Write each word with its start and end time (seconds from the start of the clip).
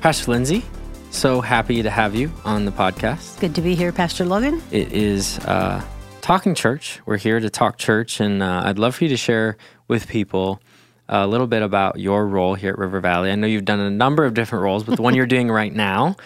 Pastor 0.00 0.30
Lindsay, 0.30 0.64
so 1.10 1.42
happy 1.42 1.82
to 1.82 1.90
have 1.90 2.14
you 2.14 2.32
on 2.46 2.64
the 2.64 2.72
podcast. 2.72 3.38
Good 3.38 3.54
to 3.56 3.60
be 3.60 3.74
here, 3.74 3.92
Pastor 3.92 4.24
Logan. 4.24 4.62
It 4.70 4.94
is 4.94 5.38
uh, 5.40 5.84
Talking 6.22 6.54
Church. 6.54 7.00
We're 7.04 7.18
here 7.18 7.38
to 7.38 7.50
talk 7.50 7.76
church, 7.76 8.18
and 8.18 8.42
uh, 8.42 8.62
I'd 8.64 8.78
love 8.78 8.94
for 8.94 9.04
you 9.04 9.10
to 9.10 9.18
share 9.18 9.58
with 9.88 10.08
people 10.08 10.62
a 11.10 11.26
little 11.26 11.46
bit 11.46 11.60
about 11.60 11.98
your 12.00 12.26
role 12.26 12.54
here 12.54 12.70
at 12.70 12.78
River 12.78 13.00
Valley. 13.00 13.30
I 13.30 13.34
know 13.34 13.46
you've 13.46 13.66
done 13.66 13.78
a 13.78 13.90
number 13.90 14.24
of 14.24 14.32
different 14.32 14.62
roles, 14.62 14.84
but 14.84 14.96
the 14.96 15.02
one 15.02 15.14
you're 15.14 15.26
doing 15.36 15.50
right 15.50 15.72
now, 15.72 16.16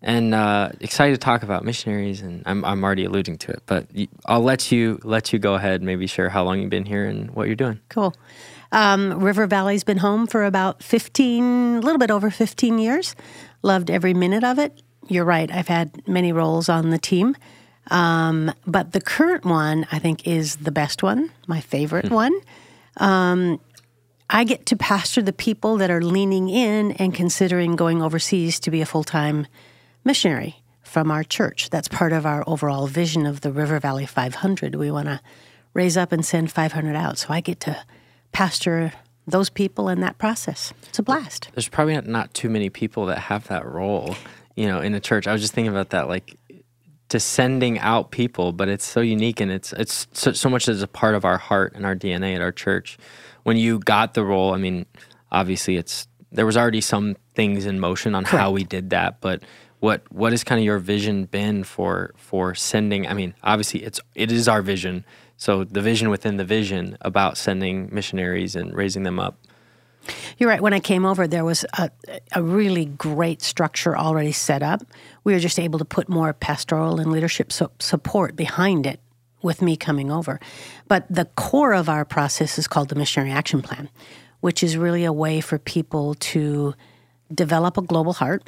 and 0.00 0.32
uh, 0.32 0.70
excited 0.80 1.14
to 1.14 1.18
talk 1.18 1.42
about 1.42 1.64
missionaries. 1.64 2.20
And 2.20 2.44
I'm, 2.46 2.64
I'm 2.64 2.84
already 2.84 3.04
alluding 3.04 3.38
to 3.38 3.50
it, 3.50 3.62
but 3.66 3.88
I'll 4.26 4.42
let 4.44 4.70
you 4.70 5.00
let 5.02 5.32
you 5.32 5.40
go 5.40 5.54
ahead. 5.54 5.80
And 5.80 5.86
maybe 5.86 6.06
share 6.06 6.28
how 6.28 6.44
long 6.44 6.60
you've 6.60 6.70
been 6.70 6.86
here 6.86 7.06
and 7.06 7.32
what 7.32 7.48
you're 7.48 7.56
doing. 7.56 7.80
Cool. 7.88 8.14
Um, 8.74 9.20
River 9.20 9.46
Valley's 9.46 9.84
been 9.84 9.98
home 9.98 10.26
for 10.26 10.44
about 10.44 10.82
15, 10.82 11.76
a 11.76 11.80
little 11.80 11.98
bit 11.98 12.10
over 12.10 12.28
15 12.28 12.78
years. 12.78 13.14
Loved 13.62 13.88
every 13.88 14.14
minute 14.14 14.42
of 14.42 14.58
it. 14.58 14.82
You're 15.06 15.24
right, 15.24 15.50
I've 15.50 15.68
had 15.68 16.06
many 16.08 16.32
roles 16.32 16.68
on 16.68 16.90
the 16.90 16.98
team. 16.98 17.36
Um, 17.92 18.52
but 18.66 18.92
the 18.92 19.00
current 19.00 19.44
one, 19.44 19.86
I 19.92 20.00
think, 20.00 20.26
is 20.26 20.56
the 20.56 20.72
best 20.72 21.04
one, 21.04 21.30
my 21.46 21.60
favorite 21.60 22.08
hmm. 22.08 22.14
one. 22.14 22.40
Um, 22.96 23.60
I 24.28 24.42
get 24.42 24.66
to 24.66 24.76
pastor 24.76 25.22
the 25.22 25.32
people 25.32 25.76
that 25.76 25.90
are 25.90 26.02
leaning 26.02 26.48
in 26.48 26.92
and 26.92 27.14
considering 27.14 27.76
going 27.76 28.02
overseas 28.02 28.58
to 28.60 28.72
be 28.72 28.80
a 28.80 28.86
full 28.86 29.04
time 29.04 29.46
missionary 30.02 30.62
from 30.82 31.12
our 31.12 31.22
church. 31.22 31.70
That's 31.70 31.86
part 31.86 32.12
of 32.12 32.26
our 32.26 32.42
overall 32.46 32.88
vision 32.88 33.24
of 33.24 33.42
the 33.42 33.52
River 33.52 33.78
Valley 33.78 34.06
500. 34.06 34.74
We 34.74 34.90
want 34.90 35.06
to 35.06 35.20
raise 35.74 35.96
up 35.96 36.10
and 36.10 36.24
send 36.24 36.50
500 36.50 36.96
out. 36.96 37.18
So 37.18 37.28
I 37.30 37.40
get 37.40 37.60
to 37.60 37.84
pastor 38.34 38.92
those 39.26 39.48
people 39.48 39.88
in 39.88 40.00
that 40.00 40.18
process. 40.18 40.74
It's 40.88 40.98
a 40.98 41.02
blast. 41.02 41.48
There's 41.54 41.68
probably 41.68 41.98
not 42.02 42.34
too 42.34 42.50
many 42.50 42.68
people 42.68 43.06
that 43.06 43.18
have 43.18 43.48
that 43.48 43.64
role, 43.64 44.16
you 44.54 44.66
know, 44.66 44.80
in 44.80 44.94
a 44.94 45.00
church. 45.00 45.26
I 45.26 45.32
was 45.32 45.40
just 45.40 45.54
thinking 45.54 45.72
about 45.72 45.90
that, 45.90 46.08
like 46.08 46.36
to 47.08 47.20
sending 47.20 47.78
out 47.78 48.10
people, 48.10 48.52
but 48.52 48.68
it's 48.68 48.84
so 48.84 49.00
unique 49.00 49.40
and 49.40 49.50
it's 49.50 49.72
it's 49.72 50.06
so, 50.12 50.32
so 50.32 50.50
much 50.50 50.68
as 50.68 50.82
a 50.82 50.88
part 50.88 51.14
of 51.14 51.24
our 51.24 51.38
heart 51.38 51.72
and 51.74 51.86
our 51.86 51.96
DNA 51.96 52.34
at 52.34 52.42
our 52.42 52.52
church. 52.52 52.98
When 53.44 53.56
you 53.56 53.78
got 53.78 54.14
the 54.14 54.24
role, 54.24 54.52
I 54.52 54.58
mean, 54.58 54.86
obviously 55.32 55.76
it's 55.76 56.06
there 56.32 56.46
was 56.46 56.56
already 56.56 56.80
some 56.80 57.16
things 57.34 57.64
in 57.64 57.78
motion 57.80 58.14
on 58.14 58.24
Correct. 58.24 58.40
how 58.40 58.50
we 58.50 58.64
did 58.64 58.90
that, 58.90 59.20
but 59.20 59.42
what 59.80 60.10
what 60.12 60.32
has 60.32 60.44
kind 60.44 60.58
of 60.58 60.64
your 60.64 60.78
vision 60.78 61.24
been 61.26 61.64
for 61.64 62.12
for 62.16 62.54
sending? 62.54 63.06
I 63.06 63.14
mean, 63.14 63.34
obviously 63.42 63.84
it's 63.84 64.00
it 64.14 64.32
is 64.32 64.48
our 64.48 64.60
vision 64.60 65.04
so 65.36 65.64
the 65.64 65.80
vision 65.80 66.10
within 66.10 66.36
the 66.36 66.44
vision 66.44 66.96
about 67.00 67.36
sending 67.36 67.88
missionaries 67.92 68.56
and 68.56 68.74
raising 68.74 69.02
them 69.02 69.18
up. 69.18 69.38
You're 70.38 70.50
right. 70.50 70.60
When 70.60 70.74
I 70.74 70.80
came 70.80 71.04
over, 71.04 71.26
there 71.26 71.44
was 71.44 71.64
a, 71.78 71.90
a 72.32 72.42
really 72.42 72.84
great 72.84 73.40
structure 73.42 73.96
already 73.96 74.32
set 74.32 74.62
up. 74.62 74.82
We 75.24 75.32
were 75.32 75.38
just 75.38 75.58
able 75.58 75.78
to 75.78 75.84
put 75.84 76.08
more 76.08 76.32
pastoral 76.32 77.00
and 77.00 77.10
leadership 77.10 77.52
so- 77.52 77.70
support 77.78 78.36
behind 78.36 78.86
it 78.86 79.00
with 79.42 79.62
me 79.62 79.76
coming 79.76 80.10
over. 80.10 80.40
But 80.88 81.06
the 81.08 81.26
core 81.36 81.74
of 81.74 81.88
our 81.88 82.04
process 82.04 82.58
is 82.58 82.66
called 82.66 82.88
the 82.88 82.94
Missionary 82.94 83.30
Action 83.30 83.62
Plan, 83.62 83.88
which 84.40 84.62
is 84.62 84.76
really 84.76 85.04
a 85.04 85.12
way 85.12 85.40
for 85.40 85.58
people 85.58 86.14
to 86.14 86.74
develop 87.32 87.76
a 87.78 87.82
global 87.82 88.12
heart 88.12 88.42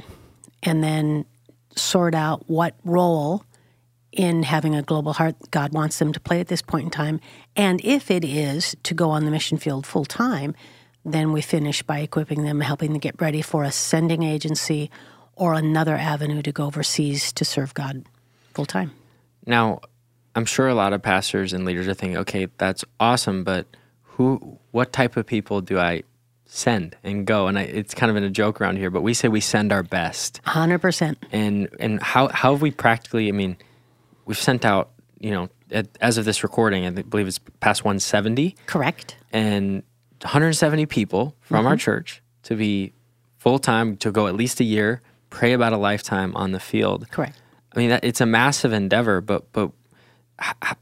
and 0.63 0.83
then 0.83 1.25
sort 1.75 2.15
out 2.15 2.45
what 2.49 2.75
role 2.85 3.45
in 4.17 4.43
having 4.43 4.75
a 4.75 4.83
global 4.83 5.13
heart 5.13 5.37
God 5.51 5.73
wants 5.73 5.99
them 5.99 6.13
to 6.13 6.21
play 6.21 6.41
at 6.41 6.49
this 6.49 6.63
point 6.63 6.85
in 6.87 6.91
time. 6.91 7.21
And 7.55 7.81
if 7.85 8.11
it 8.11 8.25
is 8.25 8.75
to 8.83 8.95
go 8.95 9.11
on 9.11 9.25
the 9.25 9.31
mission 9.31 9.59
field 9.59 9.87
full 9.87 10.05
time, 10.05 10.55
then 11.05 11.33
we 11.33 11.41
finish 11.41 11.83
by 11.83 12.01
equipping 12.01 12.43
them, 12.43 12.61
helping 12.61 12.93
them 12.93 12.99
get 12.99 13.21
ready 13.21 13.43
for 13.43 13.63
a 13.63 13.71
sending 13.71 14.23
agency 14.23 14.91
or 15.37 15.55
another 15.55 15.95
avenue 15.95 16.43
to 16.43 16.51
go 16.51 16.65
overseas 16.65 17.33
to 17.35 17.45
serve 17.45 17.75
God 17.75 18.05
full 18.55 18.67
time. 18.67 18.91
Now, 19.47 19.81
I'm 20.35 20.47
sure 20.47 20.67
a 20.67 20.75
lot 20.75 20.93
of 20.93 21.03
pastors 21.03 21.53
and 21.53 21.65
leaders 21.65 21.87
are 21.87 21.95
thinking, 21.95 22.17
okay, 22.19 22.49
that's 22.59 22.85
awesome, 22.99 23.45
but 23.45 23.67
who, 24.03 24.59
what 24.73 24.93
type 24.93 25.17
of 25.17 25.27
people 25.27 25.61
do 25.61 25.79
I 25.79 26.03
send 26.47 26.97
and 27.05 27.27
go? 27.27 27.47
And 27.47 27.59
I, 27.59 27.63
it's 27.63 27.95
kind 27.95 28.11
of 28.11 28.17
in 28.17 28.25
a 28.25 28.31
joke 28.31 28.61
around 28.61 28.77
here, 28.77 28.91
but 28.91 29.03
we 29.03 29.15
say 29.15 29.29
we 29.29 29.41
send 29.41 29.73
our 29.73 29.83
best. 29.83 30.41
100%. 30.47 31.17
And, 31.33 31.69
and 31.79 32.03
how, 32.03 32.29
how 32.29 32.53
have 32.53 32.63
we 32.63 32.71
practically, 32.71 33.29
I 33.29 33.33
mean, 33.33 33.57
we've 34.27 34.39
sent 34.39 34.65
out, 34.65 34.91
you 35.19 35.31
know, 35.31 35.49
at, 35.71 35.89
as 36.01 36.19
of 36.19 36.25
this 36.25 36.43
recording, 36.43 36.85
I 36.85 36.91
believe 36.91 37.27
it's 37.27 37.41
past 37.61 37.85
170. 37.85 38.55
Correct. 38.67 39.17
And 39.33 39.83
170 40.23 40.87
people 40.87 41.35
from 41.41 41.59
mm-hmm. 41.59 41.69
our 41.69 41.77
church 41.77 42.23
to 42.45 42.55
be 42.55 42.93
full 43.39 43.59
time, 43.59 43.97
to 43.99 44.13
go 44.13 44.27
at 44.27 44.35
least 44.35 44.61
a 44.61 44.65
year, 44.65 45.01
pray 45.31 45.53
about 45.53 45.73
a 45.73 45.77
lifetime 45.79 46.35
on 46.37 46.53
the 46.53 46.61
field. 46.61 47.11
Correct. 47.11 47.41
I 47.75 47.79
mean, 47.79 47.99
it's 48.03 48.21
a 48.21 48.27
massive 48.27 48.73
endeavor, 48.73 49.21
but, 49.21 49.53
but 49.53 49.71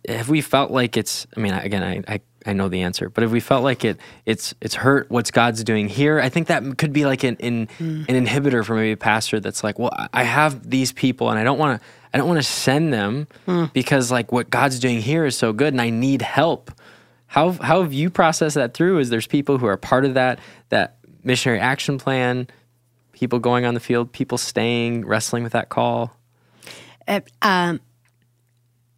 have 0.08 0.28
we 0.28 0.40
felt 0.40 0.70
like 0.70 0.96
it's, 0.96 1.26
I 1.36 1.40
mean, 1.40 1.52
again, 1.52 1.82
I, 1.82 2.14
I 2.14 2.20
I 2.46 2.52
know 2.52 2.68
the 2.68 2.82
answer, 2.82 3.08
but 3.08 3.24
if 3.24 3.30
we 3.30 3.40
felt 3.40 3.64
like 3.64 3.84
it, 3.84 3.98
it's 4.26 4.54
it's 4.60 4.74
hurt 4.74 5.10
what's 5.10 5.30
God's 5.30 5.64
doing 5.64 5.88
here. 5.88 6.20
I 6.20 6.28
think 6.28 6.48
that 6.48 6.76
could 6.76 6.92
be 6.92 7.06
like 7.06 7.24
an 7.24 7.36
an, 7.40 7.68
mm. 7.78 8.08
an 8.08 8.26
inhibitor 8.26 8.64
for 8.64 8.74
maybe 8.76 8.92
a 8.92 8.96
pastor 8.96 9.40
that's 9.40 9.64
like, 9.64 9.78
well, 9.78 9.92
I 10.12 10.24
have 10.24 10.68
these 10.68 10.92
people, 10.92 11.30
and 11.30 11.38
I 11.38 11.44
don't 11.44 11.58
want 11.58 11.80
to 11.80 11.88
I 12.14 12.16
don't 12.16 12.28
want 12.28 12.38
to 12.38 12.48
send 12.48 12.92
them 12.92 13.26
mm. 13.48 13.72
because 13.72 14.12
like 14.12 14.30
what 14.30 14.48
God's 14.48 14.78
doing 14.78 15.02
here 15.02 15.26
is 15.26 15.36
so 15.36 15.52
good 15.52 15.74
and 15.74 15.80
I 15.80 15.90
need 15.90 16.22
help. 16.22 16.70
How 17.26 17.50
how 17.50 17.82
have 17.82 17.92
you 17.92 18.08
processed 18.08 18.54
that 18.54 18.72
through? 18.72 19.00
Is 19.00 19.10
there's 19.10 19.26
people 19.26 19.58
who 19.58 19.66
are 19.66 19.76
part 19.76 20.04
of 20.04 20.14
that 20.14 20.38
that 20.68 20.98
missionary 21.24 21.58
action 21.58 21.98
plan, 21.98 22.46
people 23.10 23.40
going 23.40 23.64
on 23.64 23.74
the 23.74 23.80
field, 23.80 24.12
people 24.12 24.38
staying, 24.38 25.04
wrestling 25.04 25.42
with 25.42 25.54
that 25.54 25.70
call? 25.70 26.16
Uh, 27.08 27.20
um, 27.42 27.80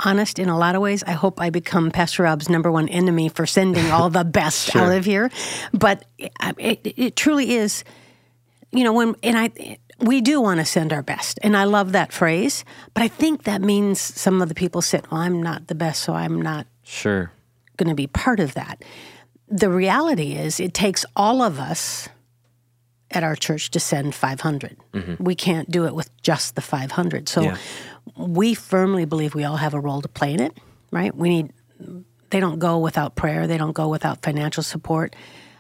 honest 0.01 0.39
in 0.39 0.51
a 0.51 0.59
lot 0.59 0.75
of 0.75 0.83
ways. 0.83 1.03
I 1.03 1.13
hope 1.13 1.41
I 1.41 1.49
become 1.49 1.91
Pastor 1.91 2.25
Rob's 2.25 2.51
number 2.51 2.71
one 2.71 2.91
enemy 2.91 3.31
for 3.31 3.47
sending 3.47 3.91
all 3.91 4.11
the 4.11 4.25
best 4.27 4.73
sure. 4.73 4.83
out 4.83 4.93
of 4.95 5.07
here. 5.07 5.31
But 5.73 6.05
it, 6.19 6.33
it, 6.59 6.95
it 6.99 7.17
truly 7.17 7.55
is, 7.55 7.83
you 8.73 8.85
know, 8.85 8.93
when 8.93 9.17
and 9.23 9.39
I 9.39 9.79
we 9.99 10.21
do 10.21 10.41
want 10.41 10.61
to 10.61 10.67
send 10.67 10.93
our 10.93 11.03
best. 11.03 11.39
And 11.43 11.57
I 11.57 11.65
love 11.65 11.93
that 11.93 12.13
phrase. 12.13 12.65
But 12.95 13.03
I 13.03 13.09
think 13.09 13.45
that 13.45 13.63
means 13.63 14.01
some 14.01 14.43
of 14.43 14.49
the 14.49 14.55
people 14.55 14.83
said, 14.83 15.11
well, 15.11 15.21
I'm 15.21 15.43
not 15.43 15.69
the 15.69 15.75
best, 15.75 16.03
so 16.03 16.15
I'm 16.15 16.41
not 16.41 16.67
sure 16.83 17.33
going 17.77 17.89
to 17.89 17.95
be 17.95 18.07
part 18.07 18.41
of 18.41 18.55
that. 18.55 18.83
The 19.49 19.71
reality 19.71 20.33
is, 20.33 20.59
it 20.59 20.75
takes 20.75 21.05
all 21.15 21.43
of 21.43 21.61
us 21.61 22.09
at 23.11 23.23
our 23.23 23.37
church 23.37 23.71
to 23.71 23.81
send 23.81 24.15
500. 24.15 24.77
Mm-hmm. 24.93 25.23
We 25.23 25.35
can't 25.35 25.71
do 25.71 25.87
it 25.87 25.95
with 25.95 26.11
just 26.23 26.57
the 26.57 26.61
500. 26.61 27.29
So 27.29 27.43
yeah. 27.43 27.57
we 28.17 28.55
firmly 28.55 29.05
believe 29.05 29.35
we 29.35 29.45
all 29.45 29.57
have 29.57 29.75
a 29.75 29.81
role 29.81 30.03
to 30.03 30.09
play 30.09 30.35
in 30.35 30.41
it, 30.41 30.59
right? 30.91 31.15
We 31.15 31.29
need, 31.29 31.53
they 32.31 32.41
don't 32.41 32.59
go 32.59 32.79
without 32.79 33.15
prayer, 33.15 33.47
they 33.47 33.59
don't 33.59 33.73
go 33.73 33.89
without 33.89 34.23
financial 34.23 34.65
support, 34.65 35.15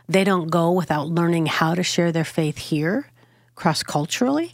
they 0.08 0.24
don't 0.24 0.50
go 0.50 0.72
without 0.72 1.06
learning 1.06 1.47
how 1.47 1.74
to 1.74 1.84
share 1.84 2.10
their 2.10 2.24
faith 2.24 2.58
here 2.58 3.08
cross 3.56 3.83
culturally. 3.83 4.53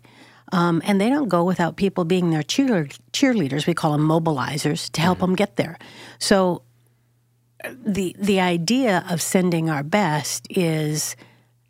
Um, 0.53 0.83
and 0.85 1.01
they 1.01 1.09
don't 1.09 1.29
go 1.29 1.45
without 1.45 1.77
people 1.77 2.05
being 2.05 2.31
their 2.31 2.43
cheerleaders. 2.43 3.67
We 3.67 3.75
call 3.75 3.93
them 3.93 4.07
mobilizers 4.07 4.91
to 4.93 5.01
help 5.01 5.19
mm-hmm. 5.19 5.29
them 5.29 5.37
get 5.37 5.57
there. 5.57 5.79
So 6.19 6.63
the 7.71 8.15
the 8.19 8.41
idea 8.41 9.05
of 9.09 9.23
sending 9.23 9.71
our 9.71 9.83
best 9.83 10.47
is 10.51 11.17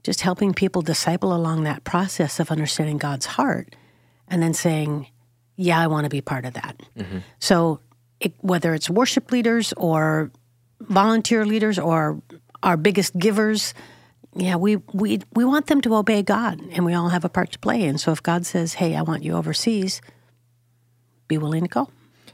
just 0.02 0.22
helping 0.22 0.52
people 0.52 0.82
disciple 0.82 1.34
along 1.34 1.64
that 1.64 1.84
process 1.84 2.40
of 2.40 2.50
understanding 2.50 2.98
God's 2.98 3.26
heart, 3.26 3.76
and 4.26 4.42
then 4.42 4.54
saying, 4.54 5.08
"Yeah, 5.56 5.78
I 5.78 5.86
want 5.86 6.04
to 6.04 6.10
be 6.10 6.20
part 6.20 6.44
of 6.44 6.54
that." 6.54 6.80
Mm-hmm. 6.96 7.18
So 7.38 7.80
it, 8.20 8.32
whether 8.40 8.74
it's 8.74 8.88
worship 8.88 9.30
leaders 9.30 9.72
or 9.76 10.30
volunteer 10.80 11.44
leaders 11.44 11.78
or 11.78 12.20
our 12.62 12.76
biggest 12.76 13.18
givers, 13.18 13.74
yeah, 14.34 14.56
we, 14.56 14.76
we, 14.92 15.20
we 15.34 15.44
want 15.44 15.66
them 15.66 15.80
to 15.82 15.94
obey 15.94 16.22
God, 16.22 16.60
and 16.72 16.84
we 16.84 16.94
all 16.94 17.10
have 17.10 17.24
a 17.24 17.28
part 17.28 17.52
to 17.52 17.58
play. 17.58 17.84
And 17.84 18.00
so 18.00 18.12
if 18.12 18.22
God 18.22 18.46
says, 18.46 18.74
hey, 18.74 18.96
I 18.96 19.02
want 19.02 19.22
you 19.22 19.34
overseas, 19.34 20.00
be 21.28 21.38
willing 21.38 21.62
to 21.62 21.68
go. 21.68 21.90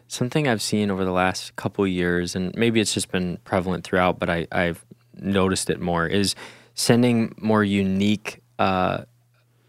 Something 0.06 0.48
I've 0.48 0.62
seen 0.62 0.90
over 0.90 1.04
the 1.04 1.12
last 1.12 1.56
couple 1.56 1.86
years, 1.86 2.34
and 2.34 2.54
maybe 2.54 2.80
it's 2.80 2.94
just 2.94 3.10
been 3.10 3.38
prevalent 3.44 3.84
throughout, 3.84 4.18
but 4.18 4.30
I, 4.30 4.46
I've 4.52 4.84
noticed 5.14 5.70
it 5.70 5.80
more, 5.80 6.06
is 6.06 6.34
sending 6.74 7.34
more 7.36 7.64
unique 7.64 8.40
uh, 8.58 9.04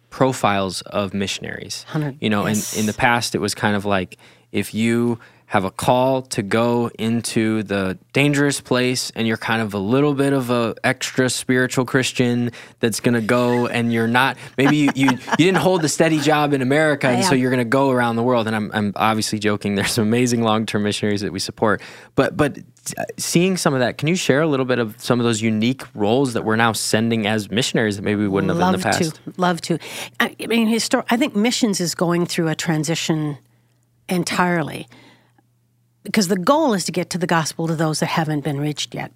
profiles 0.10 0.82
of 0.84 1.14
missionaries. 1.14 1.86
You 2.22 2.30
know, 2.30 2.46
yes. 2.48 2.74
in, 2.74 2.82
in 2.82 2.86
the 2.86 2.94
past, 2.94 3.36
it 3.36 3.40
was 3.40 3.56
kind 3.56 3.76
of 3.76 3.86
like 3.86 4.18
if 4.52 4.74
you 4.74 5.20
have 5.50 5.66
a 5.66 5.72
call 5.72 6.22
to 6.22 6.44
go 6.44 6.92
into 7.00 7.64
the 7.64 7.98
dangerous 8.14 8.62
place 8.62 9.12
and 9.16 9.28
you're 9.28 9.36
kind 9.36 9.64
of 9.64 9.74
a 9.74 9.80
little 9.80 10.14
bit 10.14 10.32
of 10.32 10.52
a 10.52 10.76
extra 10.84 11.28
spiritual 11.28 11.86
Christian 11.86 12.52
that's 12.80 13.00
going 13.00 13.16
to 13.16 13.22
go 13.22 13.66
and 13.66 13.92
you're 13.92 14.08
not 14.08 14.38
maybe 14.60 14.78
you, 14.78 14.92
you, 14.94 15.10
you 15.10 15.38
didn't 15.38 15.58
hold 15.58 15.82
the 15.82 15.90
steady 15.90 16.20
job 16.20 16.54
in 16.54 16.62
America 16.62 17.08
and 17.08 17.26
so 17.26 17.34
you're 17.34 17.50
going 17.50 17.58
to 17.58 17.66
go 17.66 17.90
around 17.90 18.16
the 18.16 18.22
world 18.22 18.46
and 18.46 18.56
I'm 18.56 18.70
I'm 18.76 18.94
obviously 18.96 19.40
joking 19.40 19.74
there's 19.74 19.92
some 19.92 20.04
amazing 20.04 20.44
long-term 20.44 20.84
missionaries 20.84 21.22
that 21.22 21.34
we 21.34 21.40
support. 21.40 21.82
But 22.14 22.38
but 22.38 22.60
uh, 22.60 23.04
seeing 23.18 23.58
some 23.58 23.74
of 23.74 23.80
that 23.80 23.98
can 23.98 24.08
you 24.08 24.16
share 24.16 24.42
a 24.42 24.48
little 24.48 24.68
bit 24.68 24.78
of 24.78 25.02
some 25.02 25.20
of 25.20 25.24
those 25.24 25.42
unique 25.42 25.82
roles 25.96 26.34
that 26.34 26.46
we're 26.46 26.58
now 26.58 26.74
sending 26.74 27.26
as 27.26 27.50
missionaries 27.50 27.96
that 27.96 28.04
maybe 28.04 28.22
we 28.22 28.28
wouldn't 28.28 28.52
have 28.52 28.60
love 28.60 28.76
in 28.76 28.80
the 28.82 28.84
past 28.84 29.16
to 29.16 29.34
love 29.38 29.62
to. 29.62 29.80
I 30.20 30.36
mean 30.48 30.68
histor- 30.68 31.06
I 31.10 31.18
think 31.18 31.36
missions 31.36 31.82
is 31.82 31.96
going 31.96 32.28
through 32.28 32.50
a 32.50 32.56
transition 32.56 33.40
entirely 34.08 34.88
because 36.04 36.28
the 36.28 36.38
goal 36.38 36.74
is 36.74 36.86
to 36.86 36.92
get 36.92 37.10
to 37.12 37.18
the 37.18 37.28
gospel 37.28 37.68
to 37.68 37.76
those 37.76 38.00
that 38.00 38.08
haven't 38.08 38.44
been 38.44 38.60
reached 38.60 38.94
yet. 38.94 39.12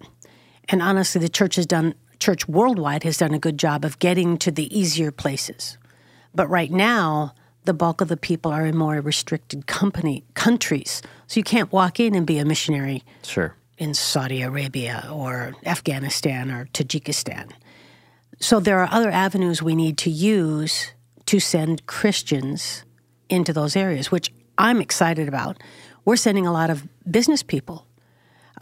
And 0.68 0.82
honestly, 0.82 1.20
the 1.20 1.28
church 1.28 1.56
has 1.56 1.66
done 1.66 1.94
church 2.20 2.48
worldwide 2.48 3.02
has 3.02 3.18
done 3.18 3.34
a 3.34 3.38
good 3.38 3.58
job 3.58 3.84
of 3.84 3.98
getting 3.98 4.38
to 4.38 4.50
the 4.50 4.76
easier 4.76 5.10
places. 5.10 5.76
But 6.34 6.48
right 6.48 6.70
now, 6.70 7.34
the 7.64 7.74
bulk 7.74 8.00
of 8.00 8.08
the 8.08 8.16
people 8.16 8.50
are 8.50 8.64
in 8.64 8.76
more 8.76 9.00
restricted 9.00 9.66
company 9.66 10.24
countries. 10.34 11.02
So 11.26 11.40
you 11.40 11.44
can't 11.44 11.72
walk 11.72 12.00
in 12.00 12.14
and 12.14 12.26
be 12.26 12.38
a 12.38 12.44
missionary 12.44 13.04
sure 13.22 13.56
in 13.78 13.92
Saudi 13.92 14.42
Arabia 14.42 15.08
or 15.12 15.54
Afghanistan 15.66 16.50
or 16.50 16.66
Tajikistan. 16.66 17.50
So 18.40 18.60
there 18.60 18.78
are 18.80 18.88
other 18.90 19.10
avenues 19.10 19.62
we 19.62 19.74
need 19.74 19.98
to 19.98 20.10
use 20.10 20.92
to 21.26 21.40
send 21.40 21.86
Christians 21.86 22.84
into 23.28 23.52
those 23.52 23.76
areas, 23.76 24.10
which 24.10 24.32
I'm 24.58 24.80
excited 24.80 25.28
about 25.28 25.60
we're 26.04 26.16
sending 26.16 26.46
a 26.46 26.52
lot 26.52 26.70
of 26.70 26.86
business 27.10 27.42
people. 27.42 27.86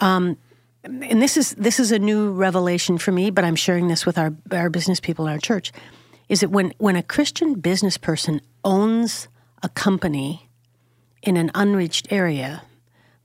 Um, 0.00 0.36
and 0.84 1.22
this 1.22 1.36
is 1.36 1.54
this 1.54 1.78
is 1.78 1.92
a 1.92 1.98
new 1.98 2.32
revelation 2.32 2.98
for 2.98 3.12
me, 3.12 3.30
but 3.30 3.44
I'm 3.44 3.56
sharing 3.56 3.88
this 3.88 4.04
with 4.04 4.18
our 4.18 4.34
our 4.50 4.70
business 4.70 5.00
people 5.00 5.26
in 5.26 5.32
our 5.32 5.38
church. 5.38 5.72
Is 6.28 6.40
that 6.40 6.50
when 6.50 6.72
when 6.78 6.96
a 6.96 7.02
Christian 7.02 7.54
business 7.54 7.96
person 7.98 8.40
owns 8.64 9.28
a 9.62 9.68
company 9.68 10.48
in 11.22 11.36
an 11.36 11.50
unreached 11.54 12.08
area, 12.10 12.62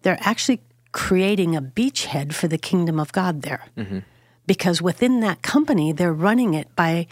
they're 0.04 0.20
actually 0.22 0.62
creating 0.92 1.56
a 1.56 1.62
beachhead 1.62 2.34
for 2.34 2.48
the 2.48 2.58
kingdom 2.58 3.00
of 3.00 3.12
God 3.12 3.42
there, 3.42 3.66
mm-hmm. 3.75 4.00
because 4.46 4.81
within 4.81 5.20
that 5.22 5.42
company 5.42 5.92
they're 5.92 6.13
running 6.13 6.54
it 6.54 6.75
by 6.75 7.08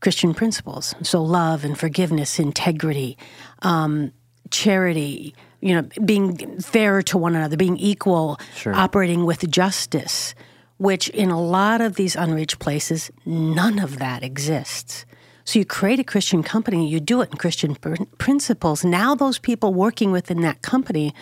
Christian 0.00 0.34
principles. 0.34 0.94
So 1.02 1.22
love 1.22 1.64
and 1.64 1.78
forgiveness, 1.78 2.38
integrity, 2.38 3.16
um, 3.62 4.12
charity, 4.50 5.34
you 5.60 5.74
know, 5.74 5.88
being 6.04 6.60
fair 6.60 7.02
to 7.02 7.18
one 7.18 7.34
another, 7.34 7.56
being 7.56 7.76
equal, 7.76 8.38
sure. 8.54 8.74
operating 8.74 9.24
with 9.24 9.50
justice, 9.50 10.34
which 10.76 11.08
in 11.10 11.30
a 11.30 11.40
lot 11.40 11.80
of 11.80 11.96
these 11.96 12.14
unreached 12.14 12.58
places, 12.58 13.10
none 13.26 13.78
of 13.78 13.98
that 13.98 14.22
exists. 14.22 15.04
So 15.44 15.58
you 15.58 15.64
create 15.64 15.98
a 15.98 16.04
Christian 16.04 16.42
company, 16.42 16.88
you 16.88 17.00
do 17.00 17.22
it 17.22 17.30
in 17.30 17.38
Christian 17.38 17.74
pr- 17.74 18.04
principles. 18.18 18.84
Now 18.84 19.14
those 19.14 19.38
people 19.38 19.72
working 19.74 20.12
within 20.12 20.42
that 20.42 20.62
company 20.62 21.14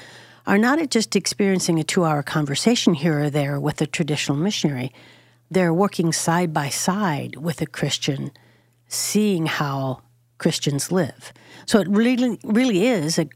are 0.47 0.59
not 0.59 0.91
just 0.91 1.17
experiencing 1.17 1.79
a 1.79 1.85
two 1.85 2.05
hour 2.05 2.23
conversation 2.23 2.95
here 2.95 3.21
or 3.21 3.31
there 3.31 3.59
with 3.59 3.81
a 3.81 3.87
traditional 3.87 4.37
missionary. 4.37 4.93
They're 5.51 5.73
working 5.73 6.13
side 6.13 6.53
by 6.53 6.69
side 6.69 7.37
with 7.37 7.61
a 7.63 7.67
Christian, 7.67 8.33
seeing 8.89 9.47
how 9.47 10.03
Christians 10.39 10.93
live. 10.93 11.33
So 11.67 11.81
it 11.81 11.89
really, 11.89 12.39
really 12.45 12.87
is 12.87 13.19
a, 13.19 13.29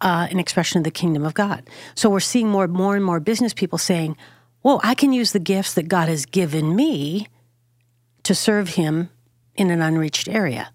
uh, 0.00 0.28
an 0.30 0.38
expression 0.38 0.78
of 0.78 0.84
the 0.84 0.90
kingdom 0.90 1.24
of 1.24 1.34
God. 1.34 1.68
So 1.94 2.10
we're 2.10 2.20
seeing 2.20 2.48
more, 2.48 2.68
more 2.68 2.96
and 2.96 3.04
more 3.04 3.20
business 3.20 3.52
people 3.52 3.78
saying, 3.78 4.16
"Whoa, 4.62 4.80
I 4.82 4.94
can 4.94 5.12
use 5.12 5.32
the 5.32 5.40
gifts 5.40 5.74
that 5.74 5.88
God 5.88 6.08
has 6.08 6.26
given 6.26 6.74
me 6.74 7.28
to 8.22 8.34
serve 8.34 8.70
Him 8.70 9.10
in 9.54 9.70
an 9.70 9.82
unreached 9.82 10.28
area," 10.28 10.72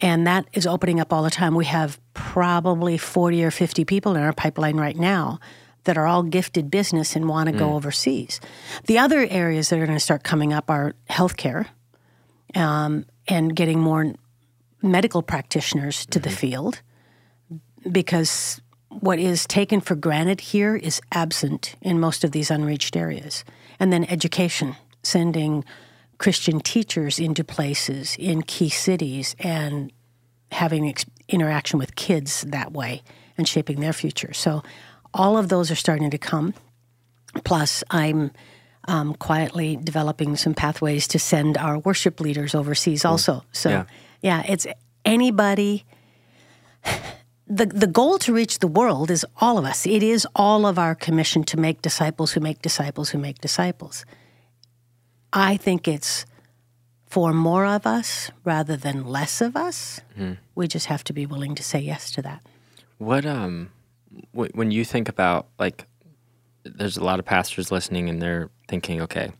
and 0.00 0.26
that 0.26 0.46
is 0.52 0.66
opening 0.66 1.00
up 1.00 1.12
all 1.12 1.22
the 1.22 1.30
time. 1.30 1.54
We 1.54 1.66
have 1.66 2.00
probably 2.14 2.98
forty 2.98 3.44
or 3.44 3.50
fifty 3.50 3.84
people 3.84 4.14
in 4.16 4.22
our 4.22 4.32
pipeline 4.32 4.76
right 4.76 4.96
now 4.96 5.40
that 5.84 5.96
are 5.96 6.06
all 6.06 6.22
gifted 6.22 6.70
business 6.70 7.16
and 7.16 7.28
want 7.28 7.48
to 7.48 7.54
mm. 7.54 7.58
go 7.58 7.74
overseas. 7.74 8.40
The 8.86 8.98
other 8.98 9.26
areas 9.30 9.68
that 9.68 9.78
are 9.78 9.86
going 9.86 9.96
to 9.96 10.04
start 10.04 10.22
coming 10.22 10.52
up 10.52 10.70
are 10.70 10.94
healthcare 11.08 11.66
um, 12.54 13.06
and 13.26 13.54
getting 13.56 13.80
more 13.80 14.12
medical 14.82 15.22
practitioners 15.22 16.06
to 16.06 16.18
mm-hmm. 16.18 16.28
the 16.28 16.36
field 16.36 16.82
because 17.90 18.60
what 18.88 19.18
is 19.18 19.46
taken 19.46 19.80
for 19.80 19.94
granted 19.94 20.40
here 20.40 20.76
is 20.76 21.00
absent 21.12 21.76
in 21.80 22.00
most 22.00 22.24
of 22.24 22.32
these 22.32 22.50
unreached 22.50 22.96
areas. 22.96 23.44
And 23.78 23.92
then 23.92 24.04
education, 24.04 24.76
sending 25.02 25.64
Christian 26.18 26.60
teachers 26.60 27.18
into 27.18 27.44
places 27.44 28.16
in 28.18 28.42
key 28.42 28.68
cities 28.68 29.34
and 29.38 29.92
having 30.52 30.88
ex- 30.88 31.06
interaction 31.28 31.78
with 31.78 31.94
kids 31.94 32.42
that 32.42 32.72
way 32.72 33.02
and 33.38 33.48
shaping 33.48 33.80
their 33.80 33.92
future. 33.92 34.32
So 34.32 34.62
all 35.14 35.38
of 35.38 35.48
those 35.48 35.70
are 35.70 35.76
starting 35.76 36.10
to 36.10 36.18
come. 36.18 36.52
Plus, 37.44 37.84
I'm 37.90 38.32
um, 38.88 39.14
quietly 39.14 39.76
developing 39.76 40.36
some 40.36 40.52
pathways 40.52 41.06
to 41.08 41.18
send 41.18 41.56
our 41.56 41.78
worship 41.78 42.20
leaders 42.20 42.54
overseas 42.54 43.04
also. 43.04 43.44
So, 43.52 43.70
yeah, 43.70 43.84
yeah 44.20 44.42
it's 44.46 44.66
anybody 45.04 45.84
the, 47.50 47.66
the 47.66 47.88
goal 47.88 48.18
to 48.18 48.32
reach 48.32 48.60
the 48.60 48.68
world 48.68 49.10
is 49.10 49.26
all 49.40 49.58
of 49.58 49.64
us. 49.64 49.84
It 49.84 50.04
is 50.04 50.26
all 50.36 50.66
of 50.66 50.78
our 50.78 50.94
commission 50.94 51.42
to 51.44 51.58
make 51.58 51.82
disciples 51.82 52.32
who 52.32 52.40
make 52.40 52.62
disciples 52.62 53.10
who 53.10 53.18
make 53.18 53.40
disciples. 53.40 54.04
I 55.32 55.56
think 55.56 55.88
it's 55.88 56.24
for 57.06 57.32
more 57.32 57.66
of 57.66 57.86
us 57.86 58.30
rather 58.44 58.76
than 58.76 59.04
less 59.04 59.40
of 59.40 59.56
us. 59.56 60.00
Mm-hmm. 60.16 60.34
We 60.54 60.68
just 60.68 60.86
have 60.86 61.02
to 61.04 61.12
be 61.12 61.26
willing 61.26 61.56
to 61.56 61.62
say 61.64 61.80
yes 61.80 62.12
to 62.12 62.22
that. 62.22 62.42
What 62.98 63.26
um 63.26 63.70
w- 64.32 64.52
when 64.54 64.70
you 64.70 64.84
think 64.84 65.08
about 65.08 65.48
like 65.58 65.86
there's 66.62 66.96
a 66.96 67.04
lot 67.04 67.18
of 67.18 67.24
pastors 67.24 67.72
listening 67.72 68.08
and 68.08 68.22
they're 68.22 68.48
thinking, 68.68 69.00
okay, 69.00 69.32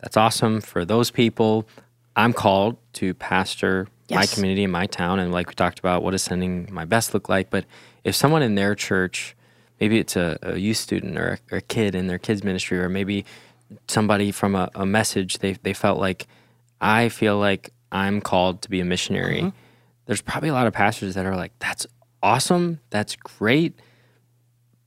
that's 0.00 0.16
awesome 0.16 0.60
for 0.60 0.84
those 0.84 1.12
people. 1.12 1.68
I'm 2.16 2.32
called 2.32 2.76
to 2.94 3.14
pastor 3.14 3.86
yes. 4.08 4.16
my 4.18 4.26
community 4.26 4.64
in 4.64 4.70
my 4.70 4.86
town 4.86 5.18
and 5.18 5.32
like 5.32 5.48
we 5.48 5.54
talked 5.54 5.78
about 5.78 6.02
what 6.02 6.12
does 6.12 6.22
sending 6.22 6.68
my 6.72 6.84
best 6.84 7.14
look 7.14 7.28
like 7.28 7.50
but 7.50 7.64
if 8.04 8.14
someone 8.14 8.42
in 8.42 8.54
their 8.54 8.74
church 8.74 9.36
maybe 9.80 9.98
it's 9.98 10.16
a, 10.16 10.38
a 10.42 10.56
youth 10.56 10.76
student 10.76 11.18
or 11.18 11.38
a, 11.50 11.54
or 11.54 11.58
a, 11.58 11.62
kid 11.62 11.94
in 11.94 12.06
their 12.06 12.18
kids 12.18 12.44
ministry 12.44 12.78
or 12.78 12.88
maybe 12.88 13.24
somebody 13.88 14.30
from 14.30 14.54
a, 14.54 14.70
a, 14.74 14.86
message 14.86 15.38
they, 15.38 15.52
they 15.62 15.72
felt 15.72 15.98
like 15.98 16.26
i 16.80 17.08
feel 17.08 17.38
like 17.38 17.72
i'm 17.92 18.20
called 18.20 18.62
to 18.62 18.70
be 18.70 18.80
a 18.80 18.84
missionary 18.84 19.40
mm-hmm. 19.40 19.56
there's 20.06 20.22
probably 20.22 20.48
a 20.48 20.54
lot 20.54 20.66
of 20.66 20.72
pastors 20.72 21.14
that 21.14 21.26
are 21.26 21.36
like 21.36 21.52
that's 21.58 21.86
awesome 22.22 22.80
that's 22.90 23.16
great 23.16 23.78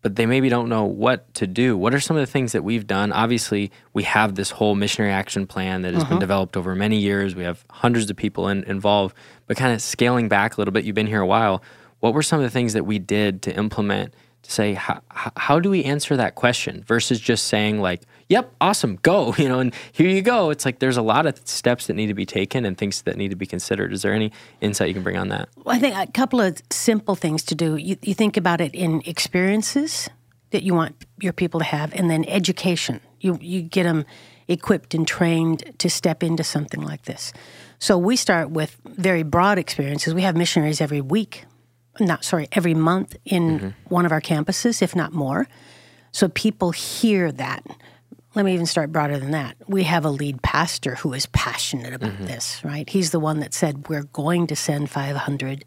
but 0.01 0.15
they 0.15 0.25
maybe 0.25 0.49
don't 0.49 0.69
know 0.69 0.85
what 0.85 1.33
to 1.35 1.47
do. 1.47 1.77
What 1.77 1.93
are 1.93 1.99
some 1.99 2.15
of 2.15 2.21
the 2.21 2.31
things 2.31 2.53
that 2.53 2.63
we've 2.63 2.87
done? 2.87 3.11
Obviously, 3.11 3.71
we 3.93 4.03
have 4.03 4.35
this 4.35 4.51
whole 4.51 4.75
missionary 4.75 5.11
action 5.11 5.45
plan 5.45 5.81
that 5.81 5.93
has 5.93 6.03
uh-huh. 6.03 6.11
been 6.11 6.19
developed 6.19 6.55
over 6.55 6.75
many 6.75 6.97
years. 6.97 7.35
We 7.35 7.43
have 7.43 7.65
hundreds 7.69 8.09
of 8.09 8.15
people 8.15 8.47
in, 8.47 8.63
involved, 8.63 9.15
but 9.47 9.57
kind 9.57 9.73
of 9.73 9.81
scaling 9.81 10.29
back 10.29 10.55
a 10.55 10.61
little 10.61 10.71
bit. 10.71 10.85
You've 10.85 10.95
been 10.95 11.07
here 11.07 11.21
a 11.21 11.27
while. 11.27 11.61
What 11.99 12.13
were 12.13 12.23
some 12.23 12.39
of 12.39 12.43
the 12.43 12.49
things 12.49 12.73
that 12.73 12.85
we 12.85 12.97
did 12.97 13.41
to 13.43 13.55
implement 13.55 14.13
to 14.43 14.51
say, 14.51 14.73
how, 14.73 15.01
how 15.09 15.59
do 15.59 15.69
we 15.69 15.83
answer 15.83 16.15
that 16.17 16.35
question 16.35 16.83
versus 16.87 17.19
just 17.19 17.45
saying, 17.45 17.79
like, 17.79 18.01
yep, 18.29 18.53
awesome, 18.61 18.97
go, 19.01 19.33
you 19.37 19.49
know, 19.49 19.59
and 19.59 19.73
here 19.91 20.09
you 20.09 20.21
go. 20.21 20.49
It's 20.49 20.65
like 20.65 20.79
there's 20.79 20.97
a 20.97 21.01
lot 21.01 21.25
of 21.25 21.39
steps 21.47 21.87
that 21.87 21.93
need 21.93 22.07
to 22.07 22.13
be 22.13 22.25
taken 22.25 22.65
and 22.65 22.77
things 22.77 23.01
that 23.03 23.17
need 23.17 23.29
to 23.29 23.35
be 23.35 23.45
considered. 23.45 23.91
Is 23.93 24.01
there 24.01 24.13
any 24.13 24.31
insight 24.61 24.87
you 24.87 24.93
can 24.93 25.03
bring 25.03 25.17
on 25.17 25.29
that? 25.29 25.49
Well, 25.57 25.75
I 25.75 25.79
think 25.79 25.95
a 25.95 26.11
couple 26.11 26.39
of 26.39 26.61
simple 26.69 27.15
things 27.15 27.43
to 27.43 27.55
do. 27.55 27.75
You, 27.75 27.97
you 28.01 28.13
think 28.13 28.37
about 28.37 28.61
it 28.61 28.73
in 28.73 29.01
experiences 29.05 30.09
that 30.51 30.63
you 30.63 30.73
want 30.73 30.95
your 31.19 31.33
people 31.33 31.59
to 31.59 31.65
have, 31.65 31.93
and 31.93 32.09
then 32.09 32.25
education. 32.27 33.01
You, 33.19 33.37
you 33.41 33.61
get 33.61 33.83
them 33.83 34.05
equipped 34.47 34.95
and 34.95 35.07
trained 35.07 35.63
to 35.77 35.89
step 35.89 36.23
into 36.23 36.43
something 36.43 36.81
like 36.81 37.03
this. 37.03 37.31
So 37.77 37.97
we 37.97 38.15
start 38.15 38.49
with 38.49 38.75
very 38.83 39.23
broad 39.23 39.57
experiences. 39.57 40.13
We 40.13 40.23
have 40.23 40.35
missionaries 40.35 40.81
every 40.81 41.01
week, 41.01 41.45
not 41.99 42.23
sorry, 42.23 42.47
every 42.51 42.73
month 42.73 43.15
in 43.25 43.59
mm-hmm. 43.59 43.69
one 43.93 44.05
of 44.05 44.11
our 44.11 44.21
campuses, 44.21 44.81
if 44.81 44.95
not 44.95 45.13
more. 45.13 45.47
So 46.11 46.27
people 46.27 46.71
hear 46.71 47.31
that 47.33 47.63
let 48.35 48.45
me 48.45 48.53
even 48.53 48.67
start 48.67 48.91
broader 48.91 49.17
than 49.17 49.31
that. 49.31 49.57
We 49.67 49.83
have 49.83 50.05
a 50.05 50.09
lead 50.09 50.41
pastor 50.41 50.95
who 50.95 51.13
is 51.13 51.25
passionate 51.27 51.93
about 51.93 52.11
mm-hmm. 52.11 52.25
this, 52.25 52.63
right? 52.63 52.87
He's 52.87 53.11
the 53.11 53.19
one 53.19 53.39
that 53.39 53.53
said, 53.53 53.87
We're 53.89 54.03
going 54.03 54.47
to 54.47 54.55
send 54.55 54.89
500 54.89 55.65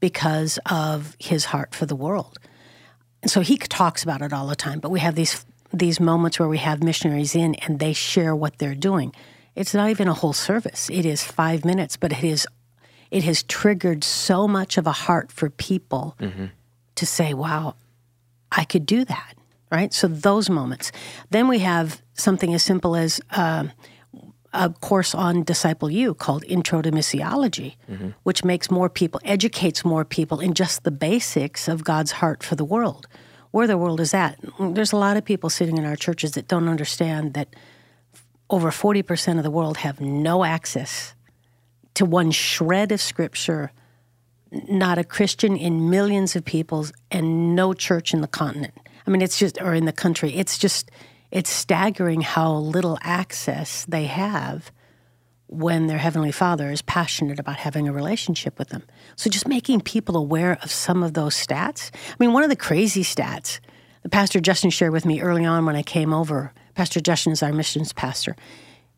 because 0.00 0.58
of 0.66 1.16
his 1.18 1.46
heart 1.46 1.74
for 1.74 1.86
the 1.86 1.96
world. 1.96 2.38
And 3.22 3.30
so 3.30 3.40
he 3.40 3.56
talks 3.56 4.04
about 4.04 4.22
it 4.22 4.32
all 4.32 4.46
the 4.46 4.54
time, 4.54 4.78
but 4.78 4.90
we 4.90 5.00
have 5.00 5.14
these 5.14 5.44
these 5.70 6.00
moments 6.00 6.38
where 6.38 6.48
we 6.48 6.56
have 6.56 6.82
missionaries 6.82 7.34
in 7.34 7.54
and 7.56 7.78
they 7.78 7.92
share 7.92 8.34
what 8.34 8.56
they're 8.56 8.74
doing. 8.74 9.12
It's 9.54 9.74
not 9.74 9.90
even 9.90 10.08
a 10.08 10.14
whole 10.14 10.32
service. 10.32 10.88
It 10.88 11.04
is 11.04 11.22
5 11.22 11.62
minutes, 11.66 11.98
but 11.98 12.10
it 12.10 12.24
is 12.24 12.46
it 13.10 13.24
has 13.24 13.42
triggered 13.42 14.04
so 14.04 14.48
much 14.48 14.78
of 14.78 14.86
a 14.86 14.92
heart 14.92 15.32
for 15.32 15.50
people 15.50 16.16
mm-hmm. 16.20 16.46
to 16.94 17.06
say, 17.06 17.34
"Wow, 17.34 17.74
I 18.52 18.64
could 18.64 18.86
do 18.86 19.04
that, 19.04 19.34
right? 19.70 19.92
So 19.92 20.08
those 20.08 20.50
moments. 20.50 20.92
Then 21.30 21.48
we 21.48 21.60
have 21.60 22.02
something 22.14 22.54
as 22.54 22.62
simple 22.62 22.96
as 22.96 23.20
uh, 23.30 23.68
a 24.52 24.70
course 24.70 25.14
on 25.14 25.44
Disciple 25.44 25.90
U 25.90 26.14
called 26.14 26.44
Intro 26.46 26.82
to 26.82 26.90
Missiology, 26.90 27.76
mm-hmm. 27.90 28.10
which 28.22 28.44
makes 28.44 28.70
more 28.70 28.88
people, 28.88 29.20
educates 29.24 29.84
more 29.84 30.04
people 30.04 30.40
in 30.40 30.54
just 30.54 30.84
the 30.84 30.90
basics 30.90 31.68
of 31.68 31.84
God's 31.84 32.12
heart 32.12 32.42
for 32.42 32.54
the 32.56 32.64
world. 32.64 33.06
Where 33.50 33.66
the 33.66 33.78
world 33.78 33.98
is 34.00 34.12
at. 34.12 34.38
There's 34.60 34.92
a 34.92 34.98
lot 34.98 35.16
of 35.16 35.24
people 35.24 35.48
sitting 35.48 35.78
in 35.78 35.86
our 35.86 35.96
churches 35.96 36.32
that 36.32 36.48
don't 36.48 36.68
understand 36.68 37.32
that 37.32 37.48
over 38.50 38.70
40% 38.70 39.38
of 39.38 39.42
the 39.42 39.50
world 39.50 39.78
have 39.78 40.02
no 40.02 40.44
access 40.44 41.14
to 41.98 42.04
one 42.04 42.30
shred 42.30 42.92
of 42.92 43.00
scripture, 43.00 43.72
not 44.50 44.98
a 44.98 45.04
Christian 45.04 45.56
in 45.56 45.90
millions 45.90 46.36
of 46.36 46.44
peoples, 46.44 46.92
and 47.10 47.54
no 47.54 47.74
church 47.74 48.14
in 48.14 48.20
the 48.20 48.28
continent. 48.28 48.74
I 49.06 49.10
mean, 49.10 49.20
it's 49.20 49.38
just, 49.38 49.60
or 49.60 49.74
in 49.74 49.84
the 49.84 49.92
country. 49.92 50.34
It's 50.34 50.58
just, 50.58 50.90
it's 51.30 51.50
staggering 51.50 52.20
how 52.20 52.54
little 52.54 52.98
access 53.02 53.84
they 53.86 54.04
have 54.04 54.70
when 55.48 55.86
their 55.86 55.98
Heavenly 55.98 56.30
Father 56.30 56.70
is 56.70 56.82
passionate 56.82 57.40
about 57.40 57.56
having 57.56 57.88
a 57.88 57.92
relationship 57.92 58.58
with 58.58 58.68
them. 58.68 58.84
So 59.16 59.28
just 59.28 59.48
making 59.48 59.80
people 59.80 60.16
aware 60.16 60.58
of 60.62 60.70
some 60.70 61.02
of 61.02 61.14
those 61.14 61.34
stats. 61.34 61.90
I 61.94 62.16
mean, 62.20 62.32
one 62.32 62.44
of 62.44 62.50
the 62.50 62.56
crazy 62.56 63.02
stats 63.02 63.60
the 64.02 64.08
Pastor 64.08 64.40
Justin 64.40 64.70
shared 64.70 64.92
with 64.92 65.04
me 65.04 65.20
early 65.20 65.44
on 65.44 65.66
when 65.66 65.74
I 65.74 65.82
came 65.82 66.14
over, 66.14 66.52
Pastor 66.74 67.00
Justin 67.00 67.32
is 67.32 67.42
our 67.42 67.52
missions 67.52 67.92
pastor. 67.92 68.36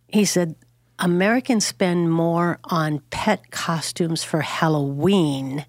He 0.09 0.25
said, 0.25 0.55
Americans 1.01 1.65
spend 1.67 2.11
more 2.11 2.59
on 2.65 3.01
pet 3.11 3.51
costumes 3.51 4.23
for 4.23 4.43
Halloween 4.43 5.65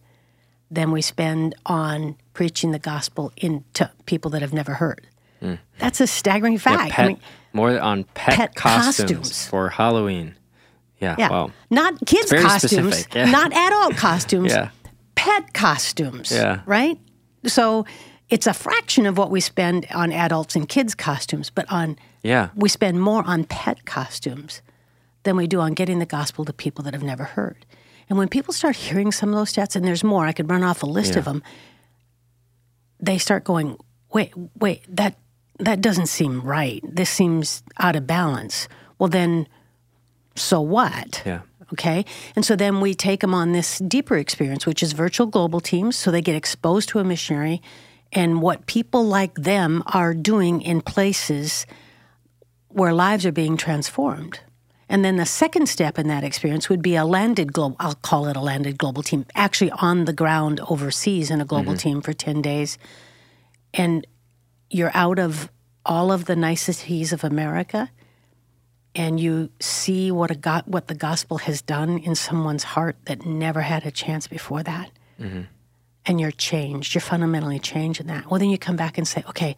than 0.70 0.92
we 0.92 1.02
spend 1.02 1.56
on 1.66 2.16
preaching 2.34 2.72
the 2.72 2.80
gospel 2.80 3.32
into 3.38 3.90
people 4.06 4.30
that 4.32 4.42
have 4.42 4.54
never 4.54 4.76
heard. 4.76 5.08
Mm. 5.42 5.60
That's 5.80 6.00
a 6.02 6.08
staggering 6.08 6.58
fact. 6.58 6.90
Yeah, 6.90 6.96
pet, 6.96 7.06
I 7.06 7.08
mean, 7.10 7.20
more 7.54 7.80
on 7.80 8.04
pet, 8.14 8.36
pet 8.36 8.56
costumes, 8.56 9.10
costumes, 9.10 9.48
for 9.48 9.70
Halloween. 9.70 10.36
Yeah, 11.00 11.16
yeah. 11.18 11.30
Wow. 11.30 11.52
Not 11.70 11.96
kids' 12.06 12.32
costumes, 12.32 13.08
yeah. 13.16 13.26
not 13.32 13.52
adult 13.54 13.96
costumes, 13.98 14.52
yeah. 14.52 14.70
pet 15.16 15.54
costumes. 15.54 16.32
Yeah. 16.32 16.62
Right? 16.66 17.00
So 17.46 17.86
it's 18.30 18.48
a 18.48 18.54
fraction 18.54 19.06
of 19.06 19.18
what 19.18 19.32
we 19.32 19.42
spend 19.42 19.88
on 19.94 20.12
adults 20.12 20.56
and 20.56 20.70
kids' 20.70 20.94
costumes, 20.94 21.50
but 21.50 21.66
on 21.72 21.98
yeah. 22.22 22.50
we 22.56 22.70
spend 22.70 23.02
more 23.02 23.24
on 23.26 23.46
pet 23.46 23.86
costumes 23.86 24.62
than 25.24 25.36
we 25.36 25.48
do 25.48 25.60
on 25.60 25.74
getting 25.74 26.00
the 26.00 26.06
gospel 26.06 26.46
to 26.46 26.54
people 26.54 26.84
that 26.84 26.94
have 26.94 27.04
never 27.04 27.24
heard. 27.24 27.66
And 28.10 28.18
when 28.18 28.28
people 28.28 28.54
start 28.54 28.76
hearing 28.76 29.12
some 29.12 29.30
of 29.30 29.36
those 29.36 29.54
stats, 29.54 29.76
and 29.76 29.86
there's 29.86 30.04
more, 30.04 30.26
I 30.26 30.34
could 30.34 30.50
run 30.50 30.64
off 30.64 30.84
a 30.84 30.86
list 30.86 31.14
yeah. 31.14 31.20
of 31.20 31.26
them, 31.26 31.44
they 33.00 33.18
start 33.18 33.44
going, 33.44 33.78
wait, 34.12 34.34
wait, 34.60 34.84
that 34.88 35.18
that 35.60 35.80
doesn't 35.80 36.08
seem 36.08 36.42
right. 36.42 36.84
This 36.84 37.10
seems 37.10 37.62
out 37.80 37.96
of 37.96 38.08
balance. 38.08 38.68
Well, 38.98 39.10
then, 39.10 39.48
so 40.36 40.60
what? 40.60 41.22
Yeah. 41.26 41.42
Okay. 41.74 42.04
And 42.36 42.44
so 42.44 42.56
then 42.56 42.82
we 42.82 42.94
take 42.94 43.22
them 43.22 43.34
on 43.34 43.52
this 43.52 43.78
deeper 43.80 44.18
experience, 44.18 44.66
which 44.66 44.84
is 44.84 44.92
virtual 44.92 45.28
global 45.28 45.60
teams. 45.60 45.96
So 45.96 46.12
they 46.12 46.22
get 46.22 46.36
exposed 46.36 46.90
to 46.90 47.00
a 47.00 47.04
missionary 47.04 47.62
and 48.12 48.42
what 48.42 48.66
people 48.66 49.06
like 49.06 49.36
them 49.36 49.84
are 49.86 50.14
doing 50.14 50.62
in 50.62 50.82
places 50.82 51.66
where 52.68 52.94
lives 52.94 53.26
are 53.26 53.32
being 53.32 53.56
transformed. 53.56 54.40
And 54.92 55.06
then 55.06 55.16
the 55.16 55.26
second 55.26 55.68
step 55.68 55.98
in 55.98 56.10
that 56.10 56.26
experience 56.26 56.68
would 56.68 56.82
be 56.82 56.98
a 56.98 57.06
landed 57.06 57.54
global, 57.54 57.78
I'll 57.80 57.96
call 57.96 58.28
it 58.28 58.36
a 58.36 58.42
landed 58.42 58.78
global 58.78 59.02
team, 59.02 59.26
actually 59.36 59.72
on 59.72 60.04
the 60.04 60.12
ground 60.12 60.60
overseas 60.68 61.32
in 61.32 61.40
a 61.40 61.46
global 61.46 61.72
mm-hmm. 61.72 61.90
team 61.90 62.02
for 62.02 62.12
10 62.12 62.42
days. 62.42 62.78
And 63.74 64.06
you're 64.70 64.92
out 64.94 65.18
of 65.18 65.50
all 65.86 66.12
of 66.12 66.26
the 66.26 66.36
niceties 66.36 67.14
of 67.14 67.24
America 67.24 67.90
and 68.94 69.18
you 69.18 69.50
see 69.62 70.12
what 70.12 70.30
a 70.30 70.36
God, 70.36 70.64
what 70.66 70.88
the 70.88 70.96
gospel 70.96 71.38
has 71.38 71.62
done 71.62 71.98
in 72.00 72.14
someone's 72.14 72.64
heart 72.64 72.98
that 73.06 73.26
never 73.26 73.62
had 73.62 73.86
a 73.86 73.92
chance 73.92 74.28
before 74.28 74.62
that. 74.62 74.92
Mm-hmm. 75.18 75.44
And 76.06 76.20
you're 76.20 76.32
changed. 76.32 76.94
You're 76.94 77.02
fundamentally 77.02 77.60
changed 77.60 78.02
in 78.02 78.08
that. 78.08 78.30
Well, 78.30 78.42
then 78.42 78.50
you 78.50 78.58
come 78.58 78.76
back 78.76 78.98
and 78.98 79.08
say, 79.08 79.24
okay, 79.30 79.56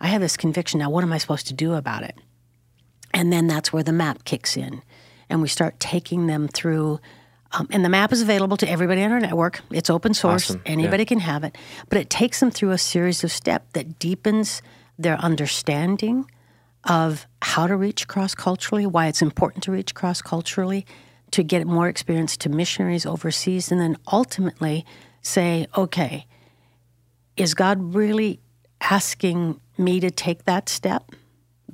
I 0.00 0.08
have 0.08 0.20
this 0.20 0.36
conviction 0.36 0.80
now. 0.80 0.90
What 0.90 1.02
am 1.02 1.14
I 1.14 1.18
supposed 1.18 1.46
to 1.46 1.54
do 1.54 1.72
about 1.72 2.02
it? 2.02 2.18
And 3.16 3.32
then 3.32 3.46
that's 3.46 3.72
where 3.72 3.82
the 3.82 3.94
map 3.94 4.24
kicks 4.24 4.58
in. 4.58 4.82
And 5.30 5.40
we 5.40 5.48
start 5.48 5.80
taking 5.80 6.26
them 6.26 6.48
through. 6.48 7.00
Um, 7.52 7.66
and 7.70 7.82
the 7.82 7.88
map 7.88 8.12
is 8.12 8.20
available 8.20 8.58
to 8.58 8.68
everybody 8.68 9.02
on 9.02 9.10
our 9.10 9.18
network. 9.18 9.62
It's 9.70 9.88
open 9.88 10.12
source, 10.12 10.50
awesome. 10.50 10.62
anybody 10.66 11.04
yeah. 11.04 11.08
can 11.08 11.20
have 11.20 11.42
it. 11.42 11.56
But 11.88 11.98
it 11.98 12.10
takes 12.10 12.40
them 12.40 12.50
through 12.50 12.72
a 12.72 12.78
series 12.78 13.24
of 13.24 13.32
steps 13.32 13.64
that 13.72 13.98
deepens 13.98 14.60
their 14.98 15.16
understanding 15.16 16.30
of 16.84 17.26
how 17.40 17.66
to 17.66 17.74
reach 17.74 18.06
cross 18.06 18.34
culturally, 18.34 18.84
why 18.84 19.06
it's 19.06 19.22
important 19.22 19.64
to 19.64 19.72
reach 19.72 19.94
cross 19.94 20.20
culturally, 20.20 20.84
to 21.30 21.42
get 21.42 21.66
more 21.66 21.88
experience 21.88 22.36
to 22.36 22.50
missionaries 22.50 23.06
overseas, 23.06 23.72
and 23.72 23.80
then 23.80 23.96
ultimately 24.12 24.84
say, 25.22 25.66
okay, 25.74 26.26
is 27.38 27.54
God 27.54 27.94
really 27.94 28.40
asking 28.82 29.58
me 29.78 30.00
to 30.00 30.10
take 30.10 30.44
that 30.44 30.68
step? 30.68 31.10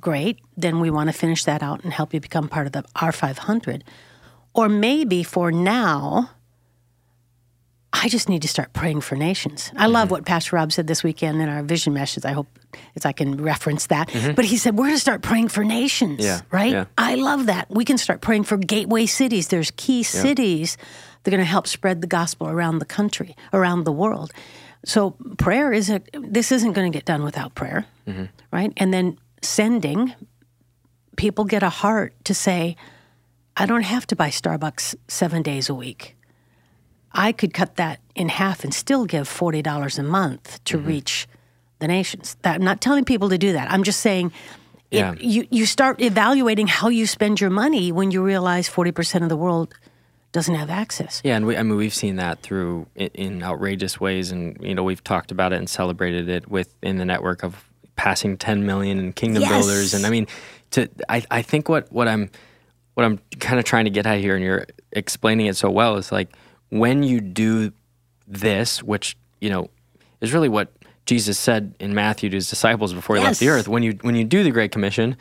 Great, 0.03 0.39
then 0.55 0.79
we 0.79 0.91
want 0.91 1.09
to 1.09 1.13
finish 1.13 1.43
that 1.45 1.63
out 1.63 1.83
and 1.83 1.91
help 1.91 2.13
you 2.13 2.19
become 2.19 2.47
part 2.47 2.67
of 2.67 2.73
the 2.73 2.83
R500. 2.95 3.81
Or 4.53 4.69
maybe 4.69 5.23
for 5.23 5.51
now, 5.51 6.29
I 7.91 8.09
just 8.09 8.27
need 8.27 8.41
to 8.41 8.47
start 8.47 8.73
praying 8.73 9.01
for 9.01 9.15
nations. 9.15 9.71
I 9.77 9.87
love 9.87 10.05
mm-hmm. 10.05 10.13
what 10.13 10.25
Pastor 10.25 10.55
Rob 10.55 10.71
said 10.71 10.87
this 10.87 11.03
weekend 11.03 11.41
in 11.41 11.47
our 11.47 11.63
vision 11.63 11.93
message. 11.93 12.25
I 12.25 12.31
hope 12.33 12.47
it's 12.95 13.05
I 13.05 13.13
can 13.13 13.41
reference 13.41 13.87
that. 13.87 14.09
Mm-hmm. 14.09 14.33
But 14.33 14.45
he 14.45 14.57
said 14.57 14.77
we're 14.77 14.85
going 14.85 14.95
to 14.95 15.01
start 15.01 15.21
praying 15.21 15.49
for 15.49 15.63
nations, 15.63 16.23
yeah. 16.23 16.41
right? 16.51 16.71
Yeah. 16.71 16.85
I 16.97 17.15
love 17.15 17.45
that. 17.45 17.69
We 17.69 17.85
can 17.85 17.97
start 17.97 18.21
praying 18.21 18.43
for 18.43 18.57
gateway 18.57 19.05
cities. 19.05 19.47
There's 19.47 19.71
key 19.71 19.99
yeah. 19.99 20.21
cities 20.21 20.77
that 21.23 21.33
are 21.33 21.37
going 21.37 21.45
to 21.45 21.49
help 21.49 21.67
spread 21.67 22.01
the 22.01 22.07
gospel 22.07 22.49
around 22.49 22.79
the 22.79 22.85
country, 22.85 23.35
around 23.53 23.85
the 23.85 23.91
world. 23.91 24.31
So 24.85 25.11
prayer 25.37 25.71
isn't. 25.71 26.09
This 26.13 26.51
isn't 26.51 26.73
going 26.73 26.91
to 26.91 26.95
get 26.95 27.05
done 27.05 27.23
without 27.23 27.55
prayer, 27.55 27.85
mm-hmm. 28.07 28.25
right? 28.51 28.73
And 28.75 28.93
then 28.93 29.17
sending, 29.43 30.13
people 31.15 31.45
get 31.45 31.63
a 31.63 31.69
heart 31.69 32.13
to 32.25 32.33
say, 32.33 32.75
I 33.55 33.65
don't 33.65 33.83
have 33.83 34.07
to 34.07 34.15
buy 34.15 34.29
Starbucks 34.29 34.95
seven 35.07 35.41
days 35.41 35.69
a 35.69 35.73
week. 35.73 36.15
I 37.11 37.31
could 37.31 37.53
cut 37.53 37.75
that 37.75 37.99
in 38.15 38.29
half 38.29 38.63
and 38.63 38.73
still 38.73 39.05
give 39.05 39.29
$40 39.29 39.99
a 39.99 40.03
month 40.03 40.63
to 40.65 40.77
mm-hmm. 40.77 40.87
reach 40.87 41.27
the 41.79 41.87
nations. 41.87 42.35
That, 42.41 42.55
I'm 42.55 42.63
not 42.63 42.81
telling 42.81 43.05
people 43.05 43.29
to 43.29 43.37
do 43.37 43.53
that. 43.53 43.71
I'm 43.71 43.83
just 43.83 43.99
saying 43.99 44.31
it, 44.89 44.97
yeah. 44.97 45.15
you, 45.19 45.47
you 45.51 45.65
start 45.65 46.01
evaluating 46.01 46.67
how 46.67 46.89
you 46.89 47.05
spend 47.05 47.39
your 47.39 47.49
money 47.49 47.91
when 47.91 48.11
you 48.11 48.23
realize 48.23 48.69
40% 48.69 49.21
of 49.21 49.29
the 49.29 49.37
world 49.37 49.73
doesn't 50.31 50.55
have 50.55 50.69
access. 50.69 51.21
Yeah, 51.23 51.35
and 51.35 51.45
we, 51.45 51.55
I 51.55 51.63
mean 51.63 51.77
we've 51.77 51.93
seen 51.93 52.15
that 52.17 52.41
through 52.41 52.87
in, 52.95 53.07
in, 53.13 53.43
outrageous 53.43 53.99
ways, 53.99 54.31
and 54.31 54.57
you 54.61 54.73
know 54.73 54.83
we've 54.83 55.03
talked 55.03 55.31
about 55.31 55.53
it 55.53 55.57
and 55.57 55.69
celebrated 55.69 56.27
it 56.27 56.49
within 56.49 56.97
the 56.97 57.05
network 57.05 57.43
of 57.43 57.63
passing 57.95 58.37
10 58.37 58.65
million 58.65 58.99
and 58.99 59.15
kingdom 59.15 59.41
yes. 59.41 59.51
builders 59.51 59.93
and 59.93 60.05
i 60.05 60.09
mean 60.09 60.27
to 60.71 60.89
I, 61.07 61.23
I 61.29 61.41
think 61.41 61.69
what 61.69 61.91
what 61.91 62.07
i'm 62.07 62.29
what 62.95 63.05
i'm 63.05 63.19
kind 63.39 63.59
of 63.59 63.65
trying 63.65 63.85
to 63.85 63.91
get 63.91 64.05
at 64.05 64.19
here 64.19 64.35
and 64.35 64.43
you're 64.43 64.65
explaining 64.91 65.45
it 65.45 65.55
so 65.55 65.69
well 65.69 65.97
is 65.97 66.11
like 66.11 66.35
when 66.69 67.03
you 67.03 67.21
do 67.21 67.71
this 68.27 68.81
which 68.81 69.15
you 69.41 69.49
know 69.49 69.69
is 70.21 70.33
really 70.33 70.49
what 70.49 70.71
jesus 71.05 71.37
said 71.37 71.75
in 71.79 71.93
matthew 71.93 72.29
to 72.29 72.37
his 72.37 72.49
disciples 72.49 72.93
before 72.93 73.15
he 73.15 73.21
yes. 73.21 73.29
left 73.29 73.39
the 73.39 73.49
earth 73.49 73.67
when 73.67 73.83
you 73.83 73.93
when 74.01 74.15
you 74.15 74.23
do 74.23 74.43
the 74.43 74.51
great 74.51 74.71
commission 74.71 75.15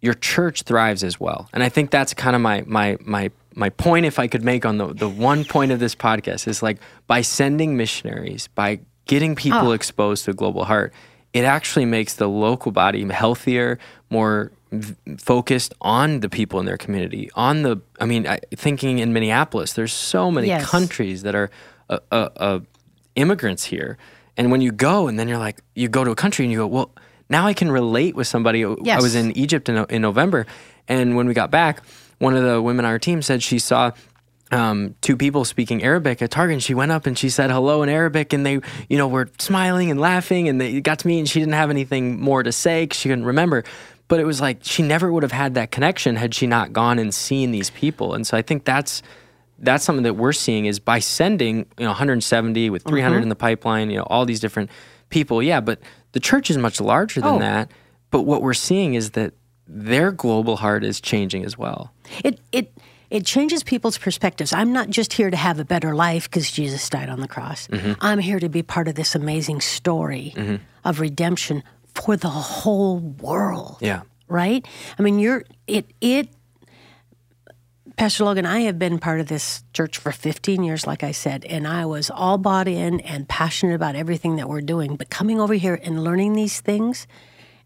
your 0.00 0.14
church 0.14 0.62
thrives 0.62 1.02
as 1.02 1.18
well 1.18 1.48
and 1.52 1.62
i 1.62 1.68
think 1.68 1.90
that's 1.90 2.12
kind 2.12 2.36
of 2.36 2.42
my 2.42 2.62
my 2.66 2.96
my 3.00 3.30
my 3.54 3.70
point 3.70 4.04
if 4.04 4.18
i 4.18 4.26
could 4.26 4.44
make 4.44 4.66
on 4.66 4.76
the 4.76 4.92
the 4.92 5.08
one 5.08 5.44
point 5.44 5.72
of 5.72 5.78
this 5.78 5.94
podcast 5.94 6.46
is 6.46 6.62
like 6.62 6.78
by 7.06 7.22
sending 7.22 7.76
missionaries 7.76 8.48
by 8.48 8.78
getting 9.06 9.34
people 9.34 9.68
oh. 9.68 9.72
exposed 9.72 10.24
to 10.24 10.32
global 10.32 10.64
heart 10.64 10.92
it 11.34 11.44
actually 11.44 11.84
makes 11.84 12.14
the 12.14 12.28
local 12.28 12.72
body 12.72 13.06
healthier, 13.08 13.78
more 14.08 14.52
v- 14.70 14.94
focused 15.18 15.74
on 15.80 16.20
the 16.20 16.28
people 16.28 16.60
in 16.60 16.66
their 16.66 16.78
community. 16.78 17.28
On 17.34 17.62
the, 17.62 17.78
I 18.00 18.06
mean, 18.06 18.26
I, 18.26 18.38
thinking 18.54 19.00
in 19.00 19.12
Minneapolis, 19.12 19.72
there's 19.72 19.92
so 19.92 20.30
many 20.30 20.46
yes. 20.46 20.64
countries 20.64 21.22
that 21.22 21.34
are 21.34 21.50
uh, 21.90 21.98
uh, 22.12 22.28
uh, 22.36 22.60
immigrants 23.16 23.64
here, 23.64 23.98
and 24.36 24.50
when 24.50 24.60
you 24.60 24.72
go, 24.72 25.08
and 25.08 25.18
then 25.18 25.28
you're 25.28 25.38
like, 25.38 25.58
you 25.74 25.88
go 25.88 26.04
to 26.04 26.12
a 26.12 26.16
country 26.16 26.44
and 26.44 26.52
you 26.52 26.58
go, 26.58 26.66
well, 26.68 26.90
now 27.28 27.46
I 27.46 27.52
can 27.52 27.70
relate 27.70 28.14
with 28.14 28.26
somebody. 28.26 28.60
Yes. 28.60 29.00
I 29.00 29.02
was 29.02 29.14
in 29.14 29.36
Egypt 29.36 29.68
in, 29.68 29.84
in 29.90 30.00
November, 30.00 30.46
and 30.86 31.16
when 31.16 31.26
we 31.26 31.34
got 31.34 31.50
back, 31.50 31.82
one 32.18 32.36
of 32.36 32.44
the 32.44 32.62
women 32.62 32.84
on 32.84 32.92
our 32.92 32.98
team 32.98 33.22
said 33.22 33.42
she 33.42 33.58
saw 33.58 33.90
um, 34.54 34.94
two 35.00 35.16
people 35.16 35.44
speaking 35.44 35.82
Arabic 35.82 36.22
at 36.22 36.30
Target. 36.30 36.54
And 36.54 36.62
she 36.62 36.74
went 36.74 36.92
up 36.92 37.06
and 37.06 37.18
she 37.18 37.28
said 37.28 37.50
hello 37.50 37.82
in 37.82 37.88
Arabic, 37.88 38.32
and 38.32 38.46
they, 38.46 38.60
you 38.88 38.96
know, 38.96 39.08
were 39.08 39.28
smiling 39.38 39.90
and 39.90 40.00
laughing. 40.00 40.48
And 40.48 40.60
they 40.60 40.80
got 40.80 41.00
to 41.00 41.06
me, 41.06 41.18
and 41.18 41.28
she 41.28 41.40
didn't 41.40 41.54
have 41.54 41.70
anything 41.70 42.20
more 42.20 42.42
to 42.42 42.52
say 42.52 42.84
because 42.84 42.98
she 42.98 43.08
couldn't 43.08 43.24
remember. 43.24 43.64
But 44.06 44.20
it 44.20 44.24
was 44.24 44.40
like 44.40 44.58
she 44.62 44.82
never 44.82 45.10
would 45.10 45.22
have 45.22 45.32
had 45.32 45.54
that 45.54 45.70
connection 45.70 46.16
had 46.16 46.34
she 46.34 46.46
not 46.46 46.72
gone 46.72 46.98
and 46.98 47.12
seen 47.12 47.50
these 47.50 47.70
people. 47.70 48.14
And 48.14 48.26
so 48.26 48.36
I 48.36 48.42
think 48.42 48.64
that's 48.64 49.02
that's 49.58 49.84
something 49.84 50.02
that 50.04 50.14
we're 50.14 50.32
seeing 50.32 50.66
is 50.66 50.78
by 50.78 50.98
sending 50.98 51.58
you 51.78 51.84
know 51.84 51.90
170 51.90 52.70
with 52.70 52.84
300 52.84 53.16
mm-hmm. 53.16 53.22
in 53.22 53.28
the 53.28 53.34
pipeline, 53.34 53.90
you 53.90 53.96
know, 53.98 54.04
all 54.04 54.26
these 54.26 54.40
different 54.40 54.70
people. 55.08 55.42
Yeah, 55.42 55.60
but 55.60 55.80
the 56.12 56.20
church 56.20 56.50
is 56.50 56.58
much 56.58 56.80
larger 56.80 57.20
than 57.20 57.34
Oh. 57.34 57.38
that. 57.38 57.70
But 58.10 58.22
what 58.22 58.42
we're 58.42 58.54
seeing 58.54 58.94
is 58.94 59.12
that 59.12 59.32
their 59.66 60.12
global 60.12 60.56
heart 60.56 60.84
is 60.84 61.00
changing 61.00 61.44
as 61.44 61.56
well. 61.56 61.92
It 62.22 62.40
it 62.52 62.72
it 63.14 63.24
changes 63.24 63.62
people's 63.62 63.96
perspectives. 63.96 64.52
I'm 64.52 64.72
not 64.72 64.90
just 64.90 65.12
here 65.12 65.30
to 65.30 65.36
have 65.36 65.60
a 65.60 65.64
better 65.64 65.94
life 65.94 66.28
because 66.28 66.50
Jesus 66.50 66.88
died 66.90 67.08
on 67.08 67.20
the 67.20 67.28
cross. 67.28 67.68
Mm-hmm. 67.68 67.92
I'm 68.00 68.18
here 68.18 68.40
to 68.40 68.48
be 68.48 68.64
part 68.64 68.88
of 68.88 68.96
this 68.96 69.14
amazing 69.14 69.60
story 69.60 70.34
of 70.84 70.98
redemption 70.98 71.62
for 71.94 72.16
the 72.16 72.28
whole 72.28 72.98
world. 72.98 73.76
Yeah. 73.80 74.02
Right? 74.26 74.66
I 74.98 75.02
mean, 75.02 75.20
you're 75.20 75.44
it 75.68 75.86
it 76.00 76.28
Pastor 77.96 78.24
Logan, 78.24 78.46
I 78.46 78.62
have 78.62 78.80
been 78.80 78.98
part 78.98 79.20
of 79.20 79.28
this 79.28 79.62
church 79.72 79.98
for 79.98 80.10
15 80.10 80.64
years, 80.64 80.84
like 80.84 81.04
I 81.04 81.12
said, 81.12 81.44
and 81.44 81.68
I 81.68 81.86
was 81.86 82.10
all 82.10 82.38
bought 82.38 82.66
in 82.66 82.98
and 82.98 83.28
passionate 83.28 83.76
about 83.76 83.94
everything 83.94 84.34
that 84.36 84.48
we're 84.48 84.60
doing. 84.60 84.96
But 84.96 85.10
coming 85.10 85.40
over 85.40 85.54
here 85.54 85.78
and 85.84 86.02
learning 86.02 86.32
these 86.32 86.60
things, 86.60 87.06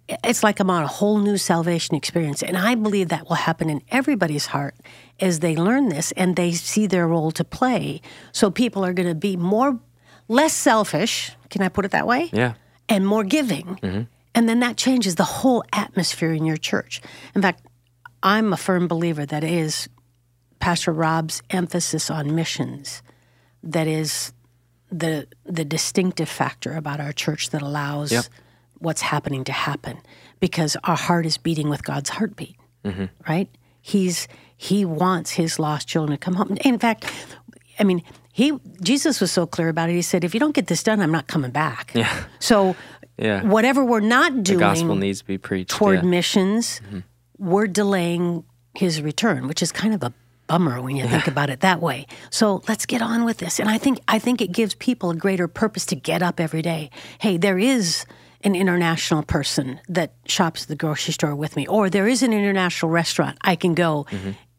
it's 0.08 0.42
like 0.42 0.58
I'm 0.60 0.70
on 0.70 0.82
a 0.82 0.86
whole 0.86 1.18
new 1.18 1.36
salvation 1.36 1.94
experience. 1.94 2.42
And 2.42 2.56
I 2.56 2.74
believe 2.74 3.08
that 3.08 3.28
will 3.28 3.36
happen 3.36 3.68
in 3.68 3.82
everybody's 3.90 4.46
heart 4.46 4.74
as 5.20 5.40
they 5.40 5.54
learn 5.54 5.88
this 5.90 6.12
and 6.12 6.36
they 6.36 6.52
see 6.52 6.86
their 6.86 7.06
role 7.06 7.30
to 7.32 7.44
play. 7.44 8.00
So 8.32 8.50
people 8.50 8.84
are 8.84 8.92
going 8.92 9.08
to 9.08 9.14
be 9.14 9.36
more, 9.36 9.78
less 10.26 10.54
selfish, 10.54 11.32
can 11.50 11.62
I 11.62 11.68
put 11.68 11.84
it 11.84 11.90
that 11.90 12.06
way? 12.06 12.30
Yeah. 12.32 12.54
And 12.88 13.06
more 13.06 13.24
giving. 13.24 13.78
Mm-hmm. 13.82 14.02
And 14.34 14.48
then 14.48 14.60
that 14.60 14.76
changes 14.76 15.16
the 15.16 15.24
whole 15.24 15.64
atmosphere 15.72 16.32
in 16.32 16.44
your 16.44 16.56
church. 16.56 17.02
In 17.34 17.42
fact, 17.42 17.66
I'm 18.22 18.52
a 18.52 18.56
firm 18.56 18.88
believer 18.88 19.26
that 19.26 19.44
it 19.44 19.52
is 19.52 19.88
Pastor 20.60 20.92
Rob's 20.92 21.42
emphasis 21.50 22.10
on 22.10 22.34
missions 22.34 23.02
that 23.62 23.86
is 23.86 24.32
the 24.90 25.26
the 25.44 25.64
distinctive 25.64 26.28
factor 26.28 26.74
about 26.74 27.00
our 27.00 27.12
church 27.12 27.50
that 27.50 27.62
allows 27.62 28.10
Yep. 28.12 28.24
What's 28.80 29.02
happening 29.02 29.44
to 29.44 29.52
happen 29.52 29.98
because 30.40 30.76
our 30.84 30.96
heart 30.96 31.26
is 31.26 31.36
beating 31.38 31.68
with 31.68 31.82
God's 31.84 32.10
heartbeat. 32.10 32.56
Right? 33.28 33.48
He's 33.82 34.28
he 34.56 34.84
wants 34.84 35.32
his 35.32 35.58
lost 35.58 35.86
children 35.86 36.18
to 36.18 36.24
come 36.24 36.34
home. 36.34 36.56
In 36.64 36.78
fact, 36.78 37.04
I 37.78 37.84
mean, 37.84 38.02
he 38.32 38.58
Jesus 38.82 39.20
was 39.20 39.30
so 39.30 39.46
clear 39.46 39.68
about 39.68 39.90
it. 39.90 39.92
He 39.92 40.02
said, 40.02 40.24
"If 40.24 40.32
you 40.32 40.40
don't 40.40 40.54
get 40.54 40.68
this 40.68 40.82
done, 40.82 41.00
I'm 41.00 41.12
not 41.12 41.26
coming 41.26 41.50
back." 41.50 41.92
Yeah. 41.94 42.24
So, 42.38 42.76
Yeah. 43.18 43.42
whatever 43.42 43.84
we're 43.84 44.00
not 44.00 44.32
The 44.36 44.42
doing 44.42 44.58
gospel 44.60 44.94
needs 44.94 45.18
to 45.20 45.24
be 45.26 45.38
preached. 45.38 45.70
toward 45.70 46.02
yeah. 46.02 46.08
missions, 46.08 46.80
mm-hmm. 46.86 47.00
we're 47.38 47.66
delaying 47.66 48.44
his 48.74 49.02
return, 49.02 49.48
which 49.48 49.60
is 49.60 49.72
kind 49.72 49.92
of 49.92 50.02
a 50.04 50.12
bummer 50.46 50.80
when 50.80 50.96
you 50.96 51.06
think 51.06 51.26
about 51.26 51.50
it 51.50 51.60
that 51.60 51.80
way. 51.80 52.06
So 52.30 52.62
let's 52.68 52.86
get 52.86 53.02
on 53.02 53.24
with 53.24 53.38
this. 53.38 53.58
And 53.60 53.68
I 53.68 53.76
think 53.76 53.98
I 54.08 54.18
think 54.18 54.40
it 54.40 54.52
gives 54.52 54.74
people 54.76 55.10
a 55.10 55.16
greater 55.16 55.46
purpose 55.48 55.84
to 55.86 55.96
get 55.96 56.22
up 56.22 56.40
every 56.40 56.62
day. 56.62 56.90
Hey, 57.18 57.36
there 57.36 57.58
is 57.58 58.06
an 58.42 58.54
international 58.54 59.22
person 59.22 59.80
that 59.88 60.12
shops 60.26 60.62
at 60.62 60.68
the 60.68 60.76
grocery 60.76 61.12
store 61.12 61.34
with 61.34 61.56
me, 61.56 61.66
or 61.66 61.90
there 61.90 62.06
is 62.06 62.22
an 62.22 62.32
international 62.32 62.90
restaurant 62.90 63.36
I 63.42 63.56
can 63.56 63.74
go 63.74 64.06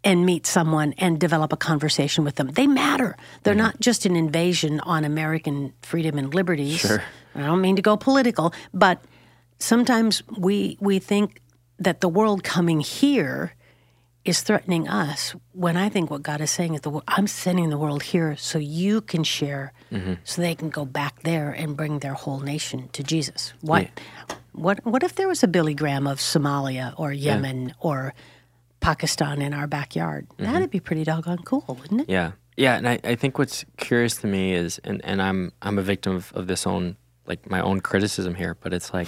and 0.04 0.26
meet 0.26 0.46
someone 0.46 0.94
and 0.98 1.20
develop 1.20 1.52
a 1.54 1.58
conversation 1.58 2.24
with 2.24 2.36
them. 2.36 2.48
They 2.48 2.68
matter. 2.68 3.18
They're 3.44 3.54
mm-hmm. 3.54 3.64
not 3.64 3.80
just 3.80 4.06
an 4.06 4.16
invasion 4.16 4.80
on 4.82 5.04
American 5.04 5.74
freedom 5.82 6.18
and 6.18 6.34
liberties. 6.34 6.80
Sure. 6.80 7.04
I 7.36 7.42
don't 7.42 7.62
mean 7.62 7.76
to 7.76 7.82
go 7.82 7.98
political, 7.98 8.54
but 8.74 9.04
sometimes 9.60 10.24
we 10.38 10.78
we 10.80 11.00
think 11.00 11.42
that 11.80 12.02
the 12.02 12.10
world 12.10 12.44
coming 12.44 12.80
here 12.80 13.54
is 14.26 14.42
threatening 14.42 14.88
us 14.88 15.34
when 15.54 15.78
I 15.78 15.90
think 15.90 16.12
what 16.12 16.22
God 16.22 16.42
is 16.42 16.52
saying 16.52 16.76
is 16.76 16.82
the 16.82 17.02
I'm 17.08 17.28
sending 17.28 17.70
the 17.70 17.78
world 17.78 18.04
here 18.04 18.36
so 18.36 18.60
you 18.60 19.02
can 19.02 19.24
share 19.24 19.74
mm-hmm. 19.92 20.16
so 20.24 20.42
they 20.42 20.56
can 20.56 20.70
go 20.70 20.86
back 20.86 21.24
there 21.24 21.52
and 21.52 21.76
bring 21.78 22.00
their 22.00 22.14
whole 22.14 22.40
nation 22.40 22.90
to 22.94 23.04
Jesus. 23.04 23.54
What 23.62 23.88
what 24.52 24.86
what 24.86 25.04
if 25.04 25.16
there 25.16 25.28
was 25.28 25.44
a 25.44 25.48
Billy 25.48 25.74
Graham 25.74 26.06
of 26.06 26.20
Somalia 26.20 26.94
or 26.98 27.14
Yemen 27.14 27.74
or 27.80 28.14
Pakistan 28.82 29.42
in 29.42 29.54
our 29.54 29.68
backyard? 29.68 30.28
Mm-hmm. 30.30 30.44
That'd 30.44 30.70
be 30.70 30.80
pretty 30.80 31.04
doggone 31.06 31.40
cool, 31.40 31.78
wouldn't 31.80 32.02
it? 32.02 32.10
Yeah. 32.10 32.32
Yeah. 32.58 32.76
And 32.76 32.90
I, 32.90 33.00
I 33.04 33.16
think 33.16 33.38
what's 33.38 33.64
curious 33.78 34.18
to 34.18 34.28
me 34.28 34.54
is 34.54 34.80
and, 34.84 35.04
and 35.06 35.22
I'm 35.22 35.54
I'm 35.62 35.80
a 35.80 35.84
victim 35.84 36.16
of, 36.16 36.34
of 36.34 36.48
this 36.48 36.68
own 36.68 36.98
like 37.26 37.50
my 37.50 37.62
own 37.62 37.80
criticism 37.80 38.36
here, 38.36 38.58
but 38.60 38.74
it's 38.74 38.94
like 38.94 39.08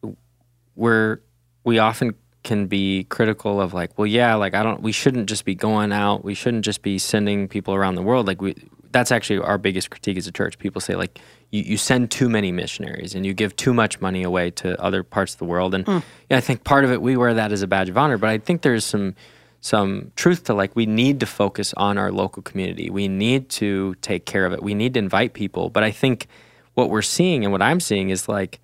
we're 0.74 1.20
we 1.64 1.78
often 1.78 2.14
can 2.42 2.66
be 2.66 3.04
critical 3.04 3.60
of 3.60 3.72
like, 3.72 3.96
well, 3.96 4.06
yeah, 4.06 4.34
like 4.34 4.54
I 4.54 4.62
don't 4.62 4.82
we 4.82 4.92
shouldn't 4.92 5.28
just 5.28 5.44
be 5.44 5.54
going 5.54 5.92
out, 5.92 6.24
we 6.24 6.34
shouldn't 6.34 6.64
just 6.64 6.82
be 6.82 6.98
sending 6.98 7.48
people 7.48 7.74
around 7.74 7.94
the 7.94 8.02
world. 8.02 8.26
Like 8.26 8.40
we 8.40 8.54
that's 8.90 9.10
actually 9.10 9.38
our 9.38 9.58
biggest 9.58 9.90
critique 9.90 10.16
as 10.18 10.26
a 10.26 10.32
church. 10.32 10.58
People 10.58 10.80
say 10.80 10.94
like 10.94 11.18
you, 11.50 11.62
you 11.62 11.76
send 11.76 12.10
too 12.10 12.28
many 12.28 12.52
missionaries 12.52 13.14
and 13.14 13.24
you 13.24 13.32
give 13.32 13.56
too 13.56 13.72
much 13.72 14.00
money 14.00 14.22
away 14.22 14.50
to 14.50 14.80
other 14.80 15.02
parts 15.02 15.32
of 15.32 15.38
the 15.38 15.44
world. 15.44 15.74
And 15.74 15.86
hmm. 15.86 15.98
yeah, 16.30 16.36
I 16.36 16.40
think 16.40 16.64
part 16.64 16.84
of 16.84 16.92
it 16.92 17.00
we 17.00 17.16
wear 17.16 17.34
that 17.34 17.52
as 17.52 17.62
a 17.62 17.66
badge 17.66 17.88
of 17.88 17.96
honor, 17.96 18.18
but 18.18 18.28
I 18.28 18.38
think 18.38 18.62
there's 18.62 18.84
some 18.84 19.14
some 19.60 20.10
truth 20.16 20.44
to 20.44 20.54
like 20.54 20.74
we 20.74 20.86
need 20.86 21.20
to 21.20 21.26
focus 21.26 21.72
on 21.76 21.96
our 21.96 22.10
local 22.10 22.42
community. 22.42 22.90
We 22.90 23.06
need 23.08 23.48
to 23.50 23.94
take 23.96 24.26
care 24.26 24.44
of 24.44 24.52
it. 24.52 24.62
We 24.62 24.74
need 24.74 24.94
to 24.94 24.98
invite 24.98 25.34
people. 25.34 25.70
But 25.70 25.84
I 25.84 25.92
think 25.92 26.26
what 26.74 26.90
we're 26.90 27.02
seeing 27.02 27.44
and 27.44 27.52
what 27.52 27.62
I'm 27.62 27.78
seeing 27.78 28.10
is 28.10 28.28
like 28.28 28.60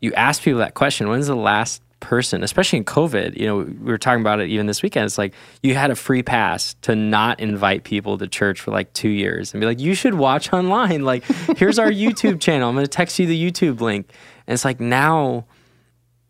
you 0.00 0.12
ask 0.14 0.42
people 0.42 0.58
that 0.58 0.74
question 0.74 1.08
when's 1.08 1.28
the 1.28 1.36
last 1.36 1.80
person 2.04 2.42
especially 2.44 2.76
in 2.78 2.84
covid 2.84 3.36
you 3.36 3.46
know 3.46 3.56
we 3.58 3.90
were 3.90 3.98
talking 3.98 4.20
about 4.20 4.38
it 4.40 4.48
even 4.50 4.66
this 4.66 4.82
weekend. 4.82 5.06
It's 5.06 5.18
like 5.18 5.34
you 5.62 5.74
had 5.74 5.90
a 5.90 5.96
free 5.96 6.22
pass 6.22 6.74
to 6.82 6.94
not 6.94 7.40
invite 7.40 7.84
people 7.84 8.18
to 8.18 8.28
church 8.28 8.60
for 8.60 8.70
like 8.70 8.92
two 8.92 9.08
years 9.08 9.52
and 9.52 9.60
be 9.60 9.66
like 9.66 9.80
you 9.80 9.94
should 9.94 10.14
watch 10.14 10.52
online. 10.52 11.02
Like 11.02 11.24
here's 11.56 11.78
our 11.78 11.90
youtube 11.90 12.40
channel. 12.40 12.68
I'm 12.68 12.74
going 12.74 12.84
to 12.84 12.90
text 12.90 13.18
you 13.18 13.26
the 13.26 13.50
youtube 13.50 13.80
link. 13.80 14.10
And 14.46 14.54
it's 14.54 14.64
like 14.64 14.80
now 14.80 15.46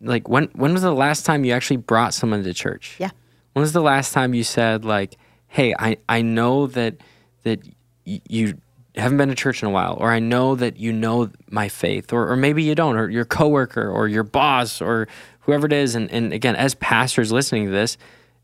like 0.01 0.29
when 0.29 0.45
when 0.55 0.73
was 0.73 0.83
the 0.83 0.93
last 0.93 1.27
time 1.27 1.45
you 1.45 1.53
actually 1.53 1.79
brought 1.79 2.15
someone 2.15 2.43
to 2.45 2.55
church? 2.55 2.97
Yeah. 2.99 3.11
when 3.53 3.61
was 3.63 3.73
the 3.73 3.83
last 3.83 4.13
time 4.13 4.35
you 4.35 4.45
said 4.45 4.85
like 4.85 5.17
hey 5.49 5.75
i 5.79 5.97
i 6.09 6.23
know 6.23 6.67
that 6.69 6.97
that 7.43 7.61
you 8.05 8.57
haven't 9.01 9.19
been 9.19 9.29
to 9.29 9.35
church 9.35 9.63
in 9.63 9.69
a 9.69 9.71
while 9.71 9.97
or 10.01 10.11
i 10.13 10.19
know 10.19 10.55
that 10.55 10.77
you 10.77 10.93
know 10.93 11.31
my 11.51 11.69
faith 11.69 12.13
or, 12.13 12.31
or 12.31 12.37
maybe 12.37 12.63
you 12.63 12.75
don't 12.75 12.97
or 12.97 13.09
your 13.09 13.25
coworker 13.25 13.89
or 13.89 14.09
your 14.09 14.23
boss 14.23 14.81
or 14.81 15.09
whoever 15.41 15.67
it 15.67 15.73
is 15.73 15.95
and, 15.95 16.11
and 16.11 16.33
again 16.33 16.57
as 16.57 16.75
pastors 16.77 17.33
listening 17.33 17.67
to 17.67 17.73
this 17.73 17.97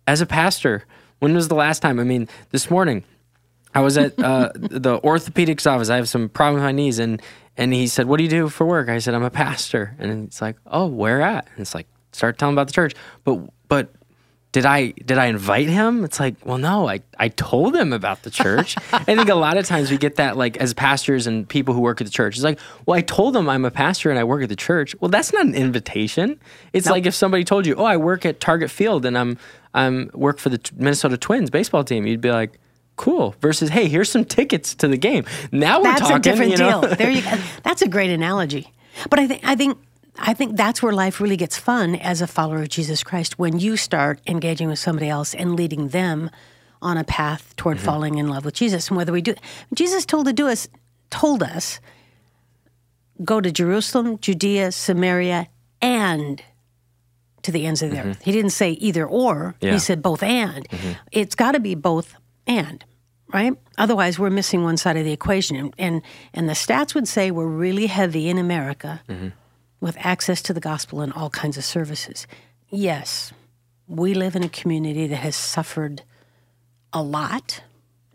as 0.06 0.20
a 0.20 0.26
pastor 0.26 0.84
when 1.20 1.34
was 1.34 1.48
the 1.48 1.54
last 1.54 1.80
time 1.80 2.00
i 2.00 2.04
mean 2.04 2.28
this 2.50 2.70
morning 2.70 3.04
I 3.74 3.80
was 3.80 3.96
at 3.96 4.18
uh, 4.18 4.50
the 4.54 5.00
orthopedics 5.00 5.70
office. 5.70 5.90
I 5.90 5.96
have 5.96 6.08
some 6.08 6.28
problem 6.28 6.54
with 6.54 6.64
my 6.64 6.72
knees, 6.72 6.98
and 6.98 7.22
and 7.56 7.72
he 7.72 7.86
said, 7.86 8.06
"What 8.06 8.18
do 8.18 8.24
you 8.24 8.30
do 8.30 8.48
for 8.48 8.66
work?" 8.66 8.88
I 8.88 8.98
said, 8.98 9.14
"I'm 9.14 9.22
a 9.22 9.30
pastor." 9.30 9.94
And 9.98 10.26
it's 10.26 10.42
like, 10.42 10.56
"Oh, 10.66 10.86
where 10.86 11.22
at?" 11.22 11.46
And 11.52 11.60
it's 11.60 11.74
like, 11.74 11.86
start 12.12 12.38
telling 12.38 12.54
about 12.54 12.66
the 12.66 12.72
church. 12.72 12.94
But 13.24 13.40
but 13.68 13.92
did 14.52 14.66
I 14.66 14.88
did 14.90 15.16
I 15.16 15.26
invite 15.26 15.68
him? 15.68 16.04
It's 16.04 16.18
like, 16.18 16.34
well, 16.44 16.58
no, 16.58 16.88
I 16.88 17.00
I 17.18 17.28
told 17.28 17.76
him 17.76 17.92
about 17.92 18.22
the 18.24 18.30
church. 18.30 18.76
I 18.92 19.04
think 19.04 19.28
a 19.28 19.34
lot 19.34 19.56
of 19.56 19.66
times 19.66 19.90
we 19.90 19.96
get 19.96 20.16
that 20.16 20.36
like 20.36 20.56
as 20.56 20.74
pastors 20.74 21.26
and 21.26 21.48
people 21.48 21.72
who 21.72 21.80
work 21.80 22.00
at 22.00 22.06
the 22.06 22.12
church. 22.12 22.34
It's 22.34 22.44
like, 22.44 22.58
well, 22.84 22.98
I 22.98 23.02
told 23.02 23.34
them 23.34 23.48
I'm 23.48 23.64
a 23.64 23.70
pastor 23.70 24.10
and 24.10 24.18
I 24.18 24.24
work 24.24 24.42
at 24.42 24.48
the 24.48 24.56
church. 24.56 24.96
Well, 25.00 25.08
that's 25.08 25.32
not 25.32 25.46
an 25.46 25.54
invitation. 25.54 26.40
It's 26.72 26.88
like 26.88 27.06
if 27.06 27.14
somebody 27.14 27.44
told 27.44 27.64
you, 27.66 27.76
"Oh, 27.76 27.84
I 27.84 27.96
work 27.96 28.26
at 28.26 28.40
Target 28.40 28.70
Field 28.70 29.06
and 29.06 29.16
I'm 29.16 29.38
I'm 29.72 30.10
work 30.14 30.38
for 30.38 30.48
the 30.48 30.58
T- 30.58 30.74
Minnesota 30.76 31.16
Twins 31.16 31.50
baseball 31.50 31.84
team." 31.84 32.06
You'd 32.06 32.20
be 32.20 32.32
like, 32.32 32.58
cool. 32.96 33.34
Versus, 33.40 33.70
hey, 33.70 33.88
here's 33.88 34.10
some 34.10 34.24
tickets 34.24 34.74
to 34.74 34.88
the 34.88 34.96
game. 34.96 35.24
Now 35.52 35.78
we're 35.78 35.84
that's 35.84 36.00
talking. 36.00 36.16
a 36.16 36.20
different 36.20 36.50
you 36.52 36.58
know? 36.58 36.80
deal. 36.82 36.96
There 36.96 37.10
you 37.10 37.22
go. 37.30 37.38
That's 37.62 37.82
a 37.82 37.88
great 37.88 38.10
analogy. 38.10 38.72
But 39.08 39.18
I 39.20 39.26
think 39.26 39.42
I 39.44 39.54
think 39.54 39.78
I 40.20 40.34
think 40.34 40.56
that's 40.56 40.82
where 40.82 40.92
life 40.92 41.20
really 41.20 41.36
gets 41.36 41.56
fun 41.58 41.96
as 41.96 42.20
a 42.20 42.26
follower 42.26 42.62
of 42.62 42.68
Jesus 42.68 43.02
Christ 43.02 43.38
when 43.38 43.58
you 43.58 43.76
start 43.76 44.20
engaging 44.26 44.68
with 44.68 44.78
somebody 44.78 45.08
else 45.08 45.34
and 45.34 45.56
leading 45.56 45.88
them 45.88 46.30
on 46.82 46.96
a 46.96 47.04
path 47.04 47.54
toward 47.56 47.76
Mm-hmm. 47.78 47.86
falling 47.86 48.18
in 48.18 48.28
love 48.28 48.44
with 48.44 48.54
Jesus. 48.54 48.88
And 48.88 48.96
whether 48.96 49.12
we 49.12 49.22
do 49.22 49.34
Jesus 49.74 50.04
told 50.06 50.26
to 50.26 50.32
do 50.32 50.46
us 50.48 50.68
told 51.10 51.42
us 51.42 51.80
go 53.24 53.40
to 53.40 53.50
Jerusalem, 53.50 54.18
Judea, 54.18 54.72
Samaria, 54.72 55.48
and 55.82 56.42
to 57.42 57.50
the 57.52 57.66
ends 57.66 57.82
of 57.82 57.90
the 57.90 58.00
earth. 58.00 58.22
He 58.22 58.32
didn't 58.32 58.50
say 58.50 58.72
either 58.72 59.06
or. 59.06 59.34
Mm-hmm. 59.34 59.66
Yeah. 59.66 59.72
He 59.72 59.78
said 59.78 60.02
both 60.02 60.22
and. 60.22 60.66
It's 61.12 61.34
got 61.34 61.52
to 61.52 61.60
be 61.60 61.74
both 61.74 62.14
and, 62.46 62.84
right? 63.32 63.54
Otherwise, 63.78 64.18
we're 64.18 64.30
missing 64.30 64.62
one 64.62 64.76
side 64.76 64.96
of 64.98 65.04
the 65.04 65.12
equation. 65.12 65.56
And, 65.56 65.74
and 65.78 66.02
and 66.34 66.48
the 66.48 66.54
stats 66.54 66.94
would 66.94 67.08
say 67.08 67.30
we're 67.30 67.46
really 67.46 67.86
heavy 67.86 68.28
in 68.28 68.38
America 68.38 69.00
with 69.80 69.96
access 69.98 70.42
to 70.42 70.52
the 70.52 70.60
gospel 70.60 71.00
and 71.00 71.12
all 71.12 71.30
kinds 71.30 71.56
of 71.56 71.64
services. 71.64 72.26
Yes, 72.68 73.32
we 73.88 74.14
live 74.14 74.36
in 74.36 74.44
a 74.44 74.48
community 74.48 75.06
that 75.06 75.16
has 75.16 75.34
suffered 75.34 76.02
a 76.92 77.02
lot 77.02 77.62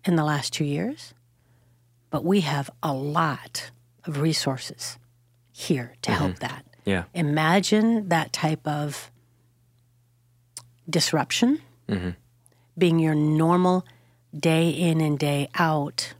in 0.06 0.15
the 0.15 0.23
last 0.23 0.54
two 0.54 0.63
years, 0.63 1.13
but 2.10 2.23
we 2.23 2.41
have 2.41 2.69
a 2.84 2.93
lot 2.93 3.71
of 4.06 4.21
resources 4.21 4.97
here 5.51 5.93
to 6.04 6.12
help 6.12 6.34
mm-hmm. 6.34 6.47
that. 6.47 6.65
Yeah. 6.86 7.06
Imagine 7.13 8.10
that 8.10 8.32
type 8.32 8.65
of 8.67 9.12
disruption 10.89 11.62
mm-hmm. 11.89 12.12
being 12.78 12.99
your 12.99 13.15
normal 13.15 13.86
day 14.38 14.69
in 14.69 15.01
and 15.01 15.17
day 15.17 15.49
out 15.56 16.13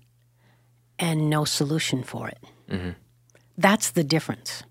and 0.97 1.29
no 1.29 1.45
solution 1.45 2.03
for 2.03 2.29
it. 2.29 2.39
Mm-hmm. 2.69 2.91
That's 3.58 3.91
the 3.91 4.03
difference. 4.03 4.63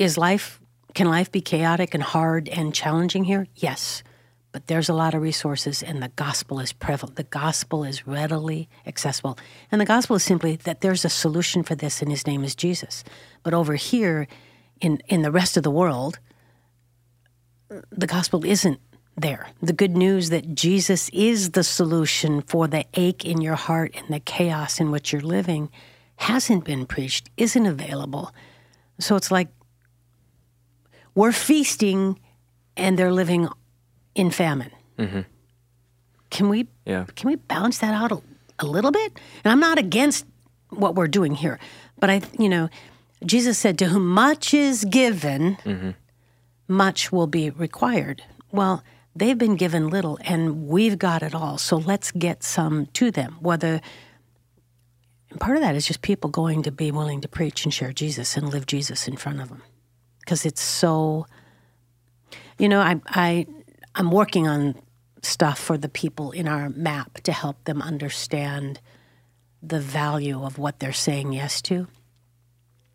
Is 0.00 0.16
life 0.16 0.62
can 0.94 1.08
life 1.08 1.30
be 1.30 1.42
chaotic 1.42 1.92
and 1.92 2.02
hard 2.02 2.48
and 2.48 2.74
challenging 2.74 3.24
here? 3.24 3.46
Yes. 3.54 4.02
But 4.50 4.66
there's 4.66 4.88
a 4.88 4.94
lot 4.94 5.12
of 5.12 5.20
resources 5.20 5.82
and 5.82 6.02
the 6.02 6.08
gospel 6.16 6.58
is 6.58 6.72
prevalent. 6.72 7.16
The 7.16 7.24
gospel 7.24 7.84
is 7.84 8.06
readily 8.06 8.70
accessible. 8.86 9.38
And 9.70 9.78
the 9.78 9.84
gospel 9.84 10.16
is 10.16 10.24
simply 10.24 10.56
that 10.56 10.80
there's 10.80 11.04
a 11.04 11.10
solution 11.10 11.62
for 11.62 11.74
this 11.74 12.00
and 12.00 12.10
his 12.10 12.26
name 12.26 12.42
is 12.44 12.54
Jesus. 12.54 13.04
But 13.42 13.52
over 13.52 13.74
here 13.74 14.26
in 14.80 15.02
in 15.06 15.20
the 15.20 15.30
rest 15.30 15.58
of 15.58 15.64
the 15.64 15.70
world, 15.70 16.18
the 17.90 18.06
gospel 18.06 18.46
isn't 18.46 18.80
there. 19.18 19.48
The 19.60 19.74
good 19.74 19.98
news 19.98 20.30
that 20.30 20.54
Jesus 20.54 21.10
is 21.10 21.50
the 21.50 21.62
solution 21.62 22.40
for 22.40 22.66
the 22.66 22.86
ache 22.94 23.26
in 23.26 23.42
your 23.42 23.56
heart 23.56 23.94
and 23.94 24.08
the 24.08 24.20
chaos 24.20 24.80
in 24.80 24.90
which 24.90 25.12
you're 25.12 25.20
living 25.20 25.68
hasn't 26.16 26.64
been 26.64 26.86
preached, 26.86 27.28
isn't 27.36 27.66
available. 27.66 28.32
So 28.98 29.14
it's 29.16 29.30
like 29.30 29.48
we're 31.20 31.32
feasting 31.32 32.18
and 32.76 32.98
they're 32.98 33.12
living 33.12 33.48
in 34.14 34.30
famine. 34.30 34.70
Mm-hmm. 34.98 35.20
Can 36.30 36.48
we 36.48 36.68
Yeah. 36.86 37.04
can 37.14 37.28
we 37.30 37.36
balance 37.36 37.78
that 37.78 37.94
out 38.00 38.10
a, 38.12 38.18
a 38.58 38.66
little 38.66 38.90
bit? 38.90 39.12
And 39.44 39.52
I'm 39.52 39.60
not 39.60 39.78
against 39.78 40.24
what 40.70 40.94
we're 40.94 41.12
doing 41.18 41.34
here, 41.34 41.58
but 42.00 42.08
I 42.08 42.22
you 42.38 42.48
know, 42.48 42.68
Jesus 43.32 43.58
said 43.58 43.76
to 43.78 43.86
whom 43.92 44.08
much 44.08 44.54
is 44.54 44.84
given, 44.84 45.56
mm-hmm. 45.64 45.90
much 46.68 47.12
will 47.12 47.26
be 47.26 47.50
required. 47.50 48.22
Well, 48.50 48.82
they've 49.14 49.36
been 49.46 49.56
given 49.56 49.90
little 49.90 50.16
and 50.32 50.68
we've 50.68 50.98
got 50.98 51.22
it 51.22 51.34
all. 51.34 51.58
So 51.58 51.76
let's 51.76 52.10
get 52.12 52.42
some 52.42 52.86
to 52.98 53.10
them. 53.10 53.36
Whether 53.40 53.80
and 55.30 55.40
part 55.40 55.56
of 55.56 55.62
that 55.62 55.76
is 55.76 55.86
just 55.86 56.00
people 56.02 56.30
going 56.30 56.62
to 56.62 56.72
be 56.72 56.90
willing 56.90 57.20
to 57.20 57.28
preach 57.28 57.64
and 57.64 57.74
share 57.74 57.92
Jesus 57.92 58.36
and 58.36 58.48
live 58.48 58.64
Jesus 58.66 59.06
in 59.06 59.16
front 59.16 59.40
of 59.40 59.48
them. 59.48 59.62
Because 60.20 60.46
it's 60.46 60.62
so 60.62 61.26
you 62.60 62.68
know, 62.68 62.80
I 62.80 63.00
I 63.06 63.46
I'm 63.94 64.10
working 64.10 64.46
on 64.46 64.76
stuff 65.22 65.58
for 65.58 65.78
the 65.78 65.88
people 65.88 66.30
in 66.30 66.46
our 66.46 66.68
map 66.68 67.20
to 67.22 67.32
help 67.32 67.64
them 67.64 67.82
understand 67.82 68.80
the 69.62 69.80
value 69.80 70.42
of 70.42 70.58
what 70.58 70.78
they're 70.78 70.92
saying 70.92 71.32
yes 71.32 71.60
to. 71.62 71.86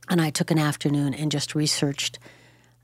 And 0.10 0.22
I 0.22 0.30
took 0.30 0.52
an 0.52 0.60
afternoon 0.60 1.14
and 1.14 1.32
just 1.32 1.56
researched 1.56 2.20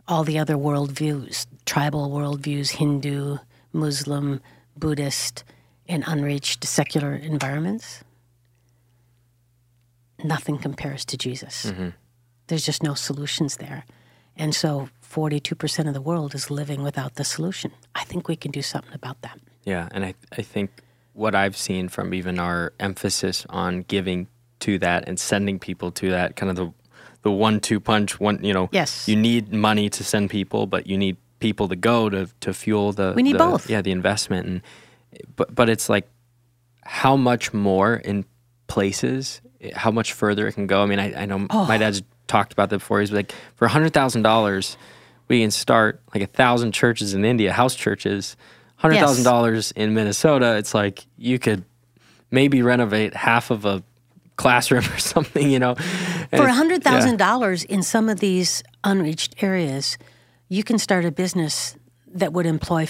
all 0.07 0.23
the 0.23 0.39
other 0.39 0.55
worldviews 0.55 1.45
tribal 1.65 2.09
worldviews, 2.09 2.71
Hindu, 2.71 3.37
Muslim, 3.71 4.41
Buddhist, 4.75 5.43
in 5.85 6.03
unreached 6.03 6.63
secular 6.63 7.13
environments. 7.13 8.03
Nothing 10.23 10.57
compares 10.57 11.05
to 11.05 11.17
Jesus. 11.17 11.67
Mm-hmm. 11.67 11.89
There's 12.47 12.65
just 12.65 12.83
no 12.83 12.95
solutions 12.95 13.57
there. 13.57 13.85
And 14.37 14.55
so 14.55 14.89
42% 15.03 15.87
of 15.87 15.93
the 15.93 16.01
world 16.01 16.33
is 16.35 16.49
living 16.49 16.83
without 16.83 17.15
the 17.15 17.23
solution. 17.23 17.71
I 17.95 18.03
think 18.05 18.27
we 18.27 18.35
can 18.35 18.51
do 18.51 18.61
something 18.61 18.93
about 18.93 19.21
that. 19.21 19.39
Yeah, 19.65 19.89
and 19.91 20.03
I 20.05 20.13
I 20.37 20.41
think 20.41 20.69
what 21.13 21.35
I've 21.35 21.55
seen 21.57 21.89
from 21.89 22.13
even 22.13 22.39
our 22.39 22.71
emphasis 22.79 23.45
on 23.49 23.83
giving 23.87 24.27
to 24.59 24.79
that 24.79 25.07
and 25.07 25.19
sending 25.19 25.59
people 25.59 25.91
to 25.91 26.09
that 26.11 26.35
kind 26.35 26.49
of 26.49 26.55
the 26.55 26.73
the 27.23 27.31
one 27.31 27.59
two 27.59 27.79
punch 27.79 28.19
one 28.19 28.43
you 28.43 28.53
know 28.53 28.69
Yes. 28.71 29.07
you 29.07 29.15
need 29.15 29.53
money 29.53 29.89
to 29.89 30.03
send 30.03 30.29
people 30.29 30.65
but 30.65 30.87
you 30.87 30.97
need 30.97 31.17
people 31.39 31.67
to 31.67 31.75
go 31.75 32.09
to 32.09 32.27
to 32.39 32.53
fuel 32.53 32.93
the 32.93 33.13
We 33.15 33.21
need 33.23 33.33
the- 33.35 33.49
both. 33.51 33.69
yeah 33.69 33.81
the 33.83 33.91
investment 33.91 34.47
and 34.47 34.61
but 35.35 35.53
but 35.53 35.69
it's 35.69 35.89
like 35.89 36.07
how 36.83 37.15
much 37.17 37.53
more 37.53 37.95
in 37.95 38.25
places 38.67 39.41
how 39.75 39.91
much 39.91 40.13
further 40.13 40.47
it 40.47 40.53
can 40.53 40.65
go 40.67 40.81
I 40.81 40.85
mean 40.87 40.99
I, 40.99 41.23
I 41.23 41.25
know 41.25 41.45
Oh. 41.49 41.65
my 41.67 41.77
dad's 41.77 42.01
talked 42.31 42.53
about 42.53 42.69
that 42.69 42.79
before 42.79 42.99
he's 42.99 43.11
like 43.11 43.33
for 43.55 43.67
hundred 43.67 43.93
thousand 43.93 44.21
dollars 44.21 44.77
we 45.27 45.41
can 45.41 45.51
start 45.51 46.01
like 46.13 46.23
a 46.23 46.27
thousand 46.27 46.71
churches 46.73 47.13
in 47.13 47.25
India 47.25 47.51
house 47.51 47.75
churches 47.75 48.35
hundred 48.81 48.99
thousand 48.99 49.23
dollars 49.23 49.71
in 49.71 49.93
Minnesota, 49.93 50.57
it's 50.57 50.73
like 50.73 51.05
you 51.17 51.37
could 51.37 51.63
maybe 52.31 52.61
renovate 52.61 53.13
half 53.13 53.51
of 53.51 53.63
a 53.63 53.83
classroom 54.37 54.83
or 54.93 54.97
something, 54.97 55.49
you 55.49 55.59
know. 55.59 55.75
And 56.31 56.41
For 56.41 56.47
hundred 56.47 56.83
yeah. 56.83 56.91
thousand 56.91 57.17
dollars 57.17 57.63
in 57.63 57.83
some 57.83 58.09
of 58.09 58.19
these 58.19 58.63
unreached 58.83 59.43
areas, 59.43 59.97
you 60.49 60.63
can 60.63 60.79
start 60.79 61.05
a 61.05 61.11
business 61.11 61.75
that 62.07 62.33
would 62.33 62.45
employ 62.45 62.87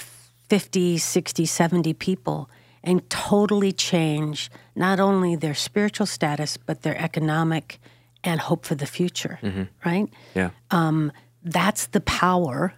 50, 0.49 0.97
60, 0.97 1.45
70 1.45 1.93
people 1.93 2.49
and 2.83 3.07
totally 3.09 3.71
change 3.71 4.49
not 4.75 4.99
only 4.99 5.35
their 5.35 5.53
spiritual 5.53 6.07
status, 6.07 6.57
but 6.57 6.81
their 6.81 6.97
economic 6.97 7.79
and 8.23 8.39
hope 8.39 8.65
for 8.65 8.75
the 8.75 8.85
future, 8.85 9.39
mm-hmm. 9.41 9.63
right? 9.85 10.07
yeah, 10.35 10.51
um, 10.69 11.11
That's 11.43 11.87
the 11.87 12.01
power 12.01 12.73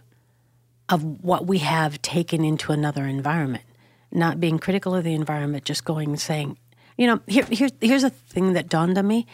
of 0.90 1.24
what 1.24 1.48
we 1.48 1.60
have 1.60 2.02
taken 2.02 2.44
into 2.44 2.72
another 2.72 3.06
environment. 3.06 3.64
Not 4.12 4.40
being 4.40 4.60
critical 4.60 4.96
of 4.96 5.04
the 5.04 5.14
environment, 5.14 5.66
just 5.66 5.86
going 5.86 6.10
and 6.10 6.20
saying, 6.20 6.58
you 6.98 7.08
know, 7.08 7.20
here, 7.28 7.46
here, 7.46 7.70
here's 7.82 8.04
a 8.04 8.10
thing 8.10 8.54
that 8.54 8.70
dawned 8.70 8.98
on 8.98 9.08
me 9.08 9.26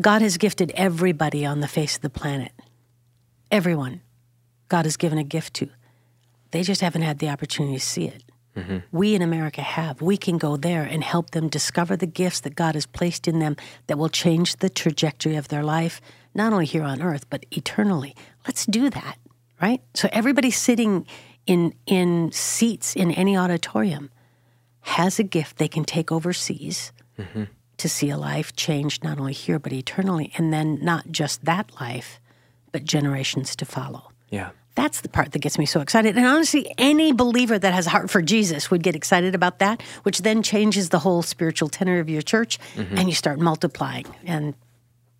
God 0.00 0.20
has 0.20 0.36
gifted 0.36 0.70
everybody 0.74 1.46
on 1.46 1.60
the 1.60 1.68
face 1.68 1.96
of 1.96 2.02
the 2.02 2.10
planet. 2.10 2.52
Everyone 3.50 4.02
God 4.68 4.84
has 4.84 4.96
given 4.98 5.18
a 5.18 5.24
gift 5.24 5.54
to. 5.54 5.70
They 6.50 6.62
just 6.62 6.80
haven't 6.80 7.02
had 7.02 7.18
the 7.18 7.28
opportunity 7.28 7.78
to 7.78 7.84
see 7.84 8.06
it. 8.06 8.22
We 8.92 9.14
in 9.14 9.22
America 9.22 9.62
have. 9.62 10.00
We 10.02 10.16
can 10.16 10.38
go 10.38 10.56
there 10.56 10.82
and 10.84 11.02
help 11.04 11.30
them 11.30 11.48
discover 11.48 11.96
the 11.96 12.06
gifts 12.06 12.40
that 12.40 12.54
God 12.54 12.74
has 12.74 12.86
placed 12.86 13.28
in 13.28 13.38
them 13.38 13.56
that 13.86 13.98
will 13.98 14.08
change 14.08 14.56
the 14.56 14.68
trajectory 14.70 15.36
of 15.36 15.48
their 15.48 15.62
life, 15.62 16.00
not 16.34 16.52
only 16.52 16.66
here 16.66 16.82
on 16.82 17.00
earth, 17.02 17.28
but 17.30 17.44
eternally. 17.50 18.14
Let's 18.46 18.66
do 18.66 18.90
that, 18.90 19.18
right? 19.60 19.80
So 19.94 20.08
everybody 20.12 20.50
sitting 20.50 21.06
in 21.46 21.74
in 21.86 22.30
seats 22.32 22.94
in 22.96 23.10
any 23.12 23.36
auditorium 23.36 24.10
has 24.80 25.18
a 25.18 25.24
gift 25.24 25.56
they 25.58 25.68
can 25.68 25.84
take 25.84 26.12
overseas 26.12 26.92
to 27.76 27.88
see 27.88 28.10
a 28.10 28.16
life 28.16 28.54
changed 28.56 29.02
not 29.04 29.18
only 29.18 29.32
here 29.32 29.58
but 29.58 29.72
eternally, 29.72 30.32
and 30.36 30.52
then 30.52 30.78
not 30.82 31.10
just 31.10 31.44
that 31.44 31.70
life, 31.80 32.20
but 32.72 32.84
generations 32.84 33.56
to 33.56 33.64
follow. 33.64 34.10
yeah, 34.30 34.50
That's 34.78 35.00
the 35.00 35.08
part 35.08 35.32
that 35.32 35.40
gets 35.40 35.58
me 35.58 35.66
so 35.66 35.80
excited. 35.80 36.16
And 36.16 36.24
honestly, 36.24 36.62
any 36.78 37.12
believer 37.12 37.58
that 37.58 37.72
has 37.74 37.86
a 37.86 37.90
heart 37.90 38.08
for 38.10 38.22
Jesus 38.22 38.70
would 38.70 38.82
get 38.84 38.94
excited 38.94 39.34
about 39.34 39.58
that, 39.58 39.82
which 40.04 40.18
then 40.22 40.42
changes 40.42 40.90
the 40.90 41.00
whole 41.00 41.22
spiritual 41.22 41.68
tenor 41.68 41.98
of 41.98 42.08
your 42.08 42.22
church 42.22 42.58
and 42.76 43.08
you 43.08 43.14
start 43.14 43.40
multiplying. 43.40 44.06
And 44.24 44.54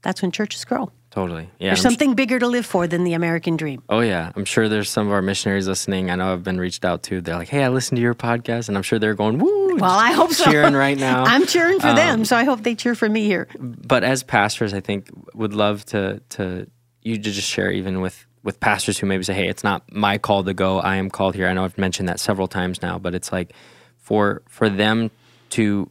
that's 0.03 0.23
when 0.23 0.31
churches 0.31 0.65
grow. 0.65 0.93
totally. 1.11 1.51
Yeah, 1.59 1.71
There's 1.71 1.85
I'm 1.85 1.91
something 1.91 2.15
bigger 2.15 2.39
to 2.39 2.47
live 2.47 2.67
for 2.67 2.87
than 2.87 3.03
the 3.03 3.15
American 3.15 3.57
dream. 3.57 3.83
Oh 3.89 3.99
yeah, 4.01 4.31
I'm 4.37 4.45
sure 4.45 4.69
there's 4.69 4.89
some 4.89 5.09
of 5.09 5.13
our 5.13 5.23
missionaries 5.23 5.67
listening. 5.67 6.09
I 6.11 6.15
know 6.15 6.33
I've 6.33 6.45
been 6.45 6.61
reached 6.61 6.85
out 6.85 7.03
to. 7.05 7.21
They're 7.21 7.35
like, 7.43 7.49
"Hey, 7.49 7.65
I 7.65 7.69
listened 7.69 7.97
to 7.97 8.03
your 8.03 8.15
podcast," 8.15 8.69
and 8.69 8.77
I'm 8.77 8.85
sure 8.85 9.01
they're 9.01 9.15
going, 9.25 9.39
"Woo!" 9.39 9.75
Well, 9.77 9.99
I 10.09 10.13
hope 10.13 10.33
so. 10.33 10.45
cheering 10.51 10.75
right 10.75 10.97
now. 10.99 11.25
I'm 11.35 11.47
cheering 11.47 11.81
for 11.81 11.89
Um, 11.89 11.97
them, 11.97 12.25
so 12.25 12.37
I 12.37 12.45
hope 12.45 12.63
they 12.63 12.77
cheer 12.77 12.95
for 12.95 13.09
me 13.09 13.25
here. 13.25 13.49
but 13.59 14.05
as 14.05 14.23
pastors, 14.23 14.73
I 14.73 14.81
think 14.81 15.09
would 15.35 15.55
love 15.55 15.85
to 15.87 16.21
to 16.37 16.69
you 17.03 17.17
to 17.17 17.31
just 17.39 17.49
share 17.49 17.73
even 17.73 18.01
with 18.01 18.25
with 18.43 18.61
pastors 18.61 18.99
who 18.99 19.07
maybe 19.07 19.23
say, 19.25 19.35
"Hey, 19.35 19.49
it's 19.49 19.65
not 19.65 19.83
my 19.93 20.19
call 20.19 20.45
to 20.45 20.55
go. 20.55 20.79
I 20.79 20.97
am 20.97 21.11
called 21.11 21.35
here." 21.35 21.49
I 21.49 21.53
know 21.55 21.65
I've 21.65 21.79
mentioned 21.79 22.09
that 22.09 22.21
several 22.21 22.49
times 22.49 22.81
now, 22.83 22.99
but 22.99 23.15
it's 23.15 23.33
like 23.33 23.53
for 23.97 24.43
for 24.49 24.69
them 24.69 25.11
to 25.51 25.91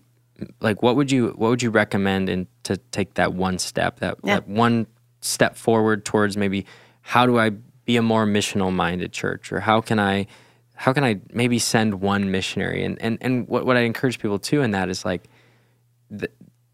like 0.61 0.81
what 0.83 0.95
would 0.95 1.11
you 1.11 1.29
what 1.29 1.49
would 1.49 1.61
you 1.63 1.69
recommend 1.71 2.29
and 2.29 2.47
to 2.63 2.77
take 2.77 3.15
that 3.15 3.33
one 3.33 3.57
step 3.57 3.99
that 3.99 4.17
Yeah. 4.23 4.35
that 4.35 4.47
one 4.47 4.87
step 5.21 5.55
forward 5.55 6.05
towards 6.05 6.37
maybe 6.37 6.65
how 7.01 7.25
do 7.25 7.39
I 7.39 7.49
be 7.85 7.97
a 7.97 8.01
more 8.01 8.25
missional 8.25 8.71
minded 8.71 9.11
church 9.13 9.51
or 9.51 9.61
how 9.61 9.81
can 9.81 9.99
I 9.99 10.27
how 10.75 10.93
can 10.93 11.03
I 11.03 11.19
maybe 11.33 11.57
send 11.57 12.01
one 12.01 12.29
missionary 12.29 12.83
and 12.83 13.01
and 13.01 13.17
and 13.21 13.47
what 13.47 13.65
what 13.65 13.77
I 13.77 13.81
encourage 13.81 14.19
people 14.19 14.37
to 14.39 14.61
in 14.61 14.71
that 14.71 14.89
is 14.89 15.03
like 15.03 15.23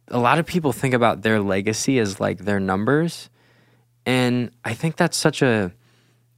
a 0.09 0.19
lot 0.19 0.39
of 0.39 0.45
people 0.45 0.73
think 0.73 0.93
about 0.93 1.21
their 1.21 1.39
legacy 1.39 1.99
as 1.99 2.19
like 2.19 2.39
their 2.39 2.59
numbers 2.59 3.29
and 4.05 4.51
i 4.65 4.73
think 4.73 4.95
that's 4.95 5.17
such 5.17 5.41
a 5.41 5.71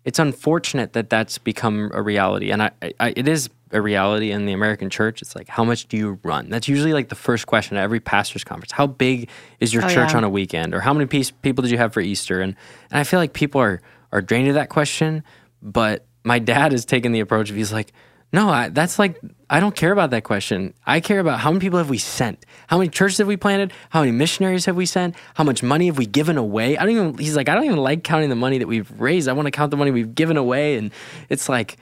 it's 0.04 0.20
unfortunate 0.20 0.94
that 0.94 1.10
that's 1.10 1.40
become 1.40 1.90
a 1.92 2.00
reality. 2.00 2.52
And 2.52 2.62
I, 2.62 2.72
I 3.00 3.14
it 3.16 3.28
is 3.28 3.50
a 3.72 3.82
reality 3.82 4.30
in 4.32 4.46
the 4.46 4.54
american 4.54 4.92
church. 4.92 5.22
It's 5.24 5.36
like 5.36 5.48
how 5.48 5.64
much 5.64 5.88
do 5.88 5.98
you 5.98 6.20
run? 6.24 6.50
That's 6.50 6.68
usually 6.68 6.94
like 6.94 7.10
the 7.10 7.16
first 7.16 7.48
question 7.48 7.76
at 7.76 7.84
every 7.84 8.00
pastor's 8.00 8.44
conference. 8.44 8.72
How 8.72 8.86
big 8.86 9.30
is 9.60 9.74
your 9.74 9.84
Oh, 9.84 9.90
church 9.90 10.12
yeah. 10.12 10.18
on 10.18 10.24
a 10.24 10.30
weekend? 10.30 10.76
Or 10.76 10.80
how 10.82 10.94
many 10.94 11.08
piece, 11.08 11.32
people 11.32 11.64
did 11.64 11.72
you 11.72 11.80
have 11.80 11.92
for 11.92 12.02
easter? 12.02 12.40
And 12.40 12.56
and 12.92 13.00
i 13.00 13.04
feel 13.04 13.20
like 13.20 13.34
people 13.34 13.60
are 13.60 13.82
are 14.12 14.22
drained 14.22 14.48
of 14.48 14.54
that 14.54 14.70
question 14.70 15.24
but 15.62 16.06
my 16.24 16.38
dad 16.38 16.72
has 16.72 16.86
taken 16.86 17.12
the 17.12 17.20
approach 17.20 17.50
of 17.50 17.56
he's 17.56 17.74
like 17.74 17.92
no, 18.34 18.50
I, 18.50 18.70
that's 18.70 19.00
like 19.00 19.20
I 19.50 19.60
don't 19.60 19.76
care 19.76 19.92
about 19.92 20.10
that 20.10 20.24
question. 20.24 20.74
I 20.86 21.00
care 21.00 21.20
about 21.20 21.40
how 21.40 21.52
many 21.52 21.62
people 21.62 21.78
have 21.78 21.90
we 21.90 21.98
sent, 21.98 22.46
how 22.68 22.78
many 22.78 22.90
churches 22.90 23.20
have 23.20 23.28
we 23.28 23.38
planted, 23.38 23.72
how 23.90 24.02
many 24.02 24.12
missionaries 24.12 24.66
have 24.66 24.76
we 24.76 24.86
sent, 24.86 25.16
how 25.36 25.44
much 25.44 25.62
money 25.62 25.86
have 25.86 25.98
we 25.98 26.06
given 26.06 26.38
away. 26.38 26.78
I 26.78 26.86
don't 26.86 26.92
even. 26.92 27.18
He's 27.18 27.36
like, 27.36 27.48
I 27.50 27.56
don't 27.56 27.66
even 27.66 27.78
like 27.78 28.04
counting 28.04 28.30
the 28.30 28.36
money 28.36 28.58
that 28.58 28.68
we've 28.68 28.92
raised. 29.00 29.30
I 29.30 29.34
want 29.34 29.46
to 29.46 29.52
count 29.52 29.72
the 29.72 29.78
money 29.78 29.92
we've 29.92 30.16
given 30.16 30.38
away, 30.38 30.78
and 30.78 30.92
it's 31.30 31.48
like 31.48 31.78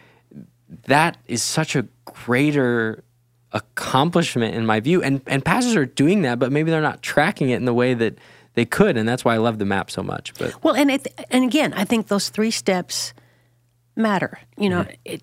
that 0.87 1.17
is 1.27 1.41
such 1.41 1.75
a 1.75 1.87
greater 2.05 3.03
accomplishment 3.51 4.55
in 4.55 4.65
my 4.65 4.79
view. 4.79 5.01
And 5.01 5.21
and 5.27 5.43
pastors 5.43 5.75
are 5.75 5.85
doing 5.85 6.23
that, 6.23 6.39
but 6.39 6.51
maybe 6.51 6.71
they're 6.71 6.81
not 6.81 7.01
tracking 7.01 7.49
it 7.49 7.55
in 7.55 7.65
the 7.65 7.73
way 7.73 7.93
that 7.93 8.17
they 8.55 8.65
could, 8.65 8.97
and 8.97 9.07
that's 9.07 9.25
why 9.25 9.33
I 9.33 9.37
love 9.37 9.57
the 9.57 9.65
map 9.65 9.89
so 9.89 10.03
much. 10.03 10.33
But 10.37 10.63
Well, 10.63 10.75
and 10.75 10.91
it, 10.91 11.07
and 11.31 11.43
again, 11.43 11.73
I 11.73 11.85
think 11.85 12.07
those 12.07 12.29
three 12.29 12.51
steps 12.51 13.13
matter. 13.95 14.39
You 14.57 14.69
know, 14.69 14.81
mm-hmm. 14.81 14.93
it, 15.05 15.21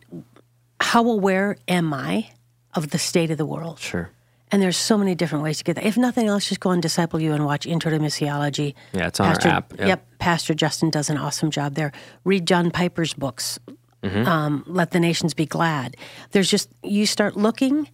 how 0.92 1.03
aware 1.09 1.57
am 1.68 1.92
I 1.94 2.31
of 2.74 2.90
the 2.90 2.98
state 2.98 3.31
of 3.31 3.38
the 3.38 3.46
world? 3.46 3.79
sure, 3.79 4.11
And 4.53 4.61
there's 4.62 4.76
so 4.76 4.96
many 4.98 5.14
different 5.14 5.44
ways 5.44 5.59
to 5.59 5.64
get 5.64 5.74
that. 5.76 5.87
If 5.87 5.96
nothing 5.96 6.26
else, 6.26 6.48
just 6.48 6.61
go 6.61 6.70
on 6.70 6.81
Disciple 6.81 7.20
U 7.20 7.33
and 7.33 7.44
watch 7.44 7.64
Intro 7.66 7.90
to 7.90 7.98
Missiology. 7.98 8.74
Yeah, 8.92 9.07
it's 9.09 9.20
on 9.20 9.29
our 9.29 9.46
app. 9.46 9.72
Yep. 9.79 9.88
Yep. 9.88 10.07
Pastor 10.18 10.55
Justin 10.55 10.90
does 10.90 11.09
an 11.11 11.16
awesome 11.16 11.50
job 11.50 11.74
there. 11.74 11.92
Read 12.24 12.46
John 12.46 12.70
Piper's 12.70 13.14
books. 13.14 13.59
Mm-hmm. 14.03 14.26
Um, 14.26 14.64
Let 14.66 14.90
the 14.92 15.00
Nations 15.00 15.35
Be 15.35 15.46
Glad. 15.46 15.96
There's 16.33 16.50
just, 16.50 16.68
you 16.83 17.07
start 17.07 17.37
looking 17.37 17.88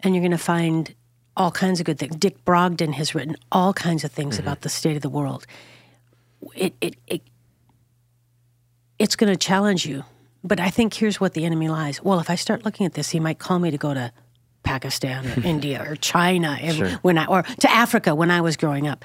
and 0.00 0.14
you're 0.14 0.22
going 0.22 0.32
to 0.32 0.38
find 0.38 0.94
all 1.36 1.50
kinds 1.52 1.80
of 1.80 1.86
good 1.86 1.98
things. 1.98 2.16
Dick 2.16 2.44
Brogden 2.44 2.92
has 2.94 3.14
written 3.14 3.36
all 3.50 3.72
kinds 3.72 4.04
of 4.04 4.10
things 4.12 4.36
Mm-hmm. 4.36 4.46
about 4.48 4.60
the 4.62 4.68
state 4.68 4.96
of 4.96 5.02
the 5.02 5.08
world. 5.08 5.46
It, 6.54 6.74
it, 6.80 6.96
it, 7.06 7.22
it's 8.98 9.16
going 9.16 9.32
to 9.32 9.38
challenge 9.38 9.86
you. 9.86 10.04
But 10.44 10.60
I 10.60 10.70
think 10.70 10.94
here's 10.94 11.20
what 11.20 11.34
the 11.34 11.44
enemy 11.44 11.68
lies. 11.68 12.02
Well, 12.02 12.18
if 12.20 12.28
I 12.28 12.34
start 12.34 12.64
looking 12.64 12.86
at 12.86 12.94
this, 12.94 13.10
he 13.10 13.20
might 13.20 13.38
call 13.38 13.58
me 13.58 13.70
to 13.70 13.78
go 13.78 13.94
to 13.94 14.12
Pakistan 14.62 15.26
or 15.26 15.40
India 15.46 15.84
or 15.86 15.96
China 15.96 16.58
and 16.60 16.76
Sure. 16.76 16.90
when 17.02 17.18
I 17.18 17.26
or 17.26 17.42
to 17.42 17.70
Africa 17.70 18.14
when 18.14 18.30
I 18.30 18.40
was 18.40 18.56
growing 18.56 18.88
up. 18.88 19.04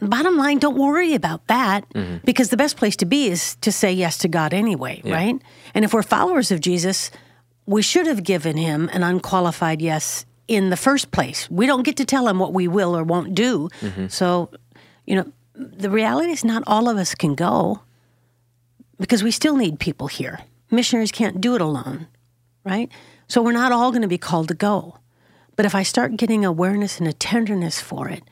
Bottom 0.00 0.36
line, 0.36 0.58
don't 0.58 0.76
worry 0.76 1.14
about 1.14 1.46
that 1.48 1.88
mm-hmm. 1.90 2.18
because 2.24 2.50
the 2.50 2.56
best 2.56 2.76
place 2.76 2.94
to 2.96 3.06
be 3.06 3.28
is 3.28 3.56
to 3.62 3.72
say 3.72 3.92
yes 3.92 4.18
to 4.18 4.28
God 4.28 4.54
anyway, 4.54 5.00
right? 5.04 5.34
And 5.74 5.84
if 5.84 5.92
we're 5.92 6.02
followers 6.02 6.52
of 6.52 6.60
Jesus, 6.60 7.10
we 7.66 7.82
should 7.82 8.06
have 8.06 8.22
given 8.22 8.56
him 8.56 8.88
an 8.92 9.02
unqualified 9.02 9.82
yes 9.82 10.24
in 10.46 10.70
the 10.70 10.76
first 10.76 11.10
place. 11.10 11.50
We 11.50 11.66
don't 11.66 11.82
get 11.82 11.96
to 11.96 12.04
tell 12.04 12.28
him 12.28 12.38
what 12.38 12.52
we 12.52 12.68
will 12.68 12.96
or 12.96 13.02
won't 13.02 13.34
do. 13.34 13.70
Mm-hmm. 13.80 14.06
So, 14.08 14.50
you 15.04 15.16
know, 15.16 15.32
the 15.54 15.90
reality 15.90 16.30
is 16.30 16.44
not 16.44 16.62
all 16.66 16.88
of 16.88 16.96
us 16.96 17.14
can 17.14 17.34
go 17.34 17.80
because 18.98 19.22
we 19.22 19.30
still 19.30 19.56
need 19.56 19.78
people 19.78 20.06
here. 20.06 20.40
Missionaries 20.70 21.12
can't 21.12 21.40
do 21.40 21.54
it 21.54 21.60
alone, 21.60 22.06
right? 22.64 22.90
So 23.26 23.42
we're 23.42 23.52
not 23.52 23.72
all 23.72 23.90
going 23.90 24.02
to 24.02 24.08
be 24.08 24.18
called 24.18 24.48
to 24.48 24.54
go. 24.54 24.98
But 25.56 25.66
if 25.66 25.74
I 25.74 25.82
start 25.82 26.16
getting 26.16 26.44
awareness 26.44 26.98
and 26.98 27.08
a 27.08 27.12
tenderness 27.12 27.80
for 27.80 28.08
it, 28.08 28.22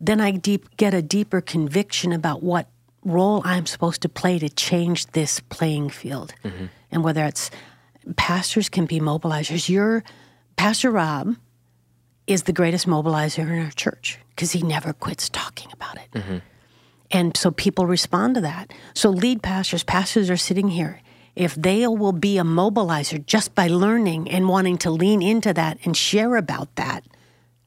then 0.00 0.20
I 0.20 0.30
deep, 0.32 0.76
get 0.76 0.94
a 0.94 1.02
deeper 1.02 1.40
conviction 1.40 2.12
about 2.12 2.42
what 2.42 2.68
role 3.04 3.42
I'm 3.44 3.66
supposed 3.66 4.02
to 4.02 4.08
play 4.08 4.38
to 4.38 4.48
change 4.48 5.06
this 5.08 5.40
playing 5.40 5.90
field. 5.90 6.34
Mm-hmm. 6.44 6.66
And 6.90 7.04
whether 7.04 7.24
it's 7.24 7.50
pastors 8.16 8.68
can 8.68 8.86
be 8.86 9.00
mobilizers. 9.00 9.68
Your 9.68 10.04
Pastor 10.56 10.90
Rob 10.90 11.36
is 12.26 12.44
the 12.44 12.52
greatest 12.52 12.86
mobilizer 12.86 13.40
in 13.40 13.58
our 13.64 13.70
church 13.70 14.18
because 14.30 14.52
he 14.52 14.62
never 14.62 14.92
quits 14.92 15.28
talking 15.28 15.70
about 15.72 15.96
it. 15.96 16.10
Mm-hmm. 16.12 16.38
And 17.10 17.36
so 17.36 17.50
people 17.50 17.86
respond 17.86 18.36
to 18.36 18.40
that. 18.42 18.72
So 18.94 19.10
lead 19.10 19.42
pastors, 19.42 19.82
pastors 19.82 20.30
are 20.30 20.36
sitting 20.36 20.68
here. 20.68 21.00
If 21.34 21.54
they 21.54 21.86
will 21.86 22.12
be 22.12 22.38
a 22.38 22.42
mobilizer 22.44 23.24
just 23.24 23.54
by 23.54 23.68
learning 23.68 24.30
and 24.30 24.48
wanting 24.48 24.78
to 24.78 24.90
lean 24.90 25.22
into 25.22 25.52
that 25.54 25.78
and 25.84 25.96
share 25.96 26.36
about 26.36 26.74
that, 26.76 27.04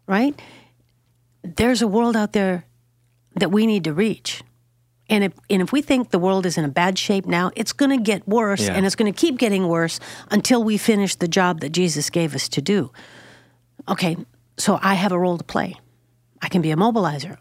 right? 0.08 0.39
There's 1.43 1.82
a 1.82 1.88
world 1.88 2.15
out 2.15 2.34
there 2.34 2.65
that 3.36 3.51
we 3.51 3.65
need 3.65 3.84
to 3.86 3.93
reach. 3.93 4.43
And 5.10 5.23
if, 5.25 5.34
and 5.49 5.62
if 5.62 5.71
we 5.71 5.82
think 5.82 6.12
the 6.12 6.19
world 6.19 6.45
is 6.45 6.58
in 6.58 6.63
a 6.65 6.69
bad 6.69 6.97
shape 6.97 7.25
now, 7.25 7.51
it's 7.56 7.73
going 7.73 7.91
to 7.97 8.01
get 8.01 8.27
worse 8.27 8.67
Yeah. 8.67 8.73
and 8.75 8.86
it's 8.86 8.95
going 8.95 9.12
to 9.12 9.17
keep 9.19 9.38
getting 9.38 9.67
worse 9.67 9.99
until 10.32 10.63
we 10.63 10.77
finish 10.77 11.15
the 11.15 11.27
job 11.27 11.60
that 11.62 11.69
Jesus 11.69 12.10
gave 12.10 12.34
us 12.36 12.47
to 12.49 12.62
do. 12.62 12.91
Okay, 13.89 14.15
so 14.58 14.79
I 14.82 14.93
have 14.93 15.12
a 15.12 15.19
role 15.19 15.38
to 15.38 15.43
play. 15.43 15.75
I 16.41 16.47
can 16.47 16.62
be 16.62 16.71
a 16.71 16.75
mobilizer. 16.75 17.38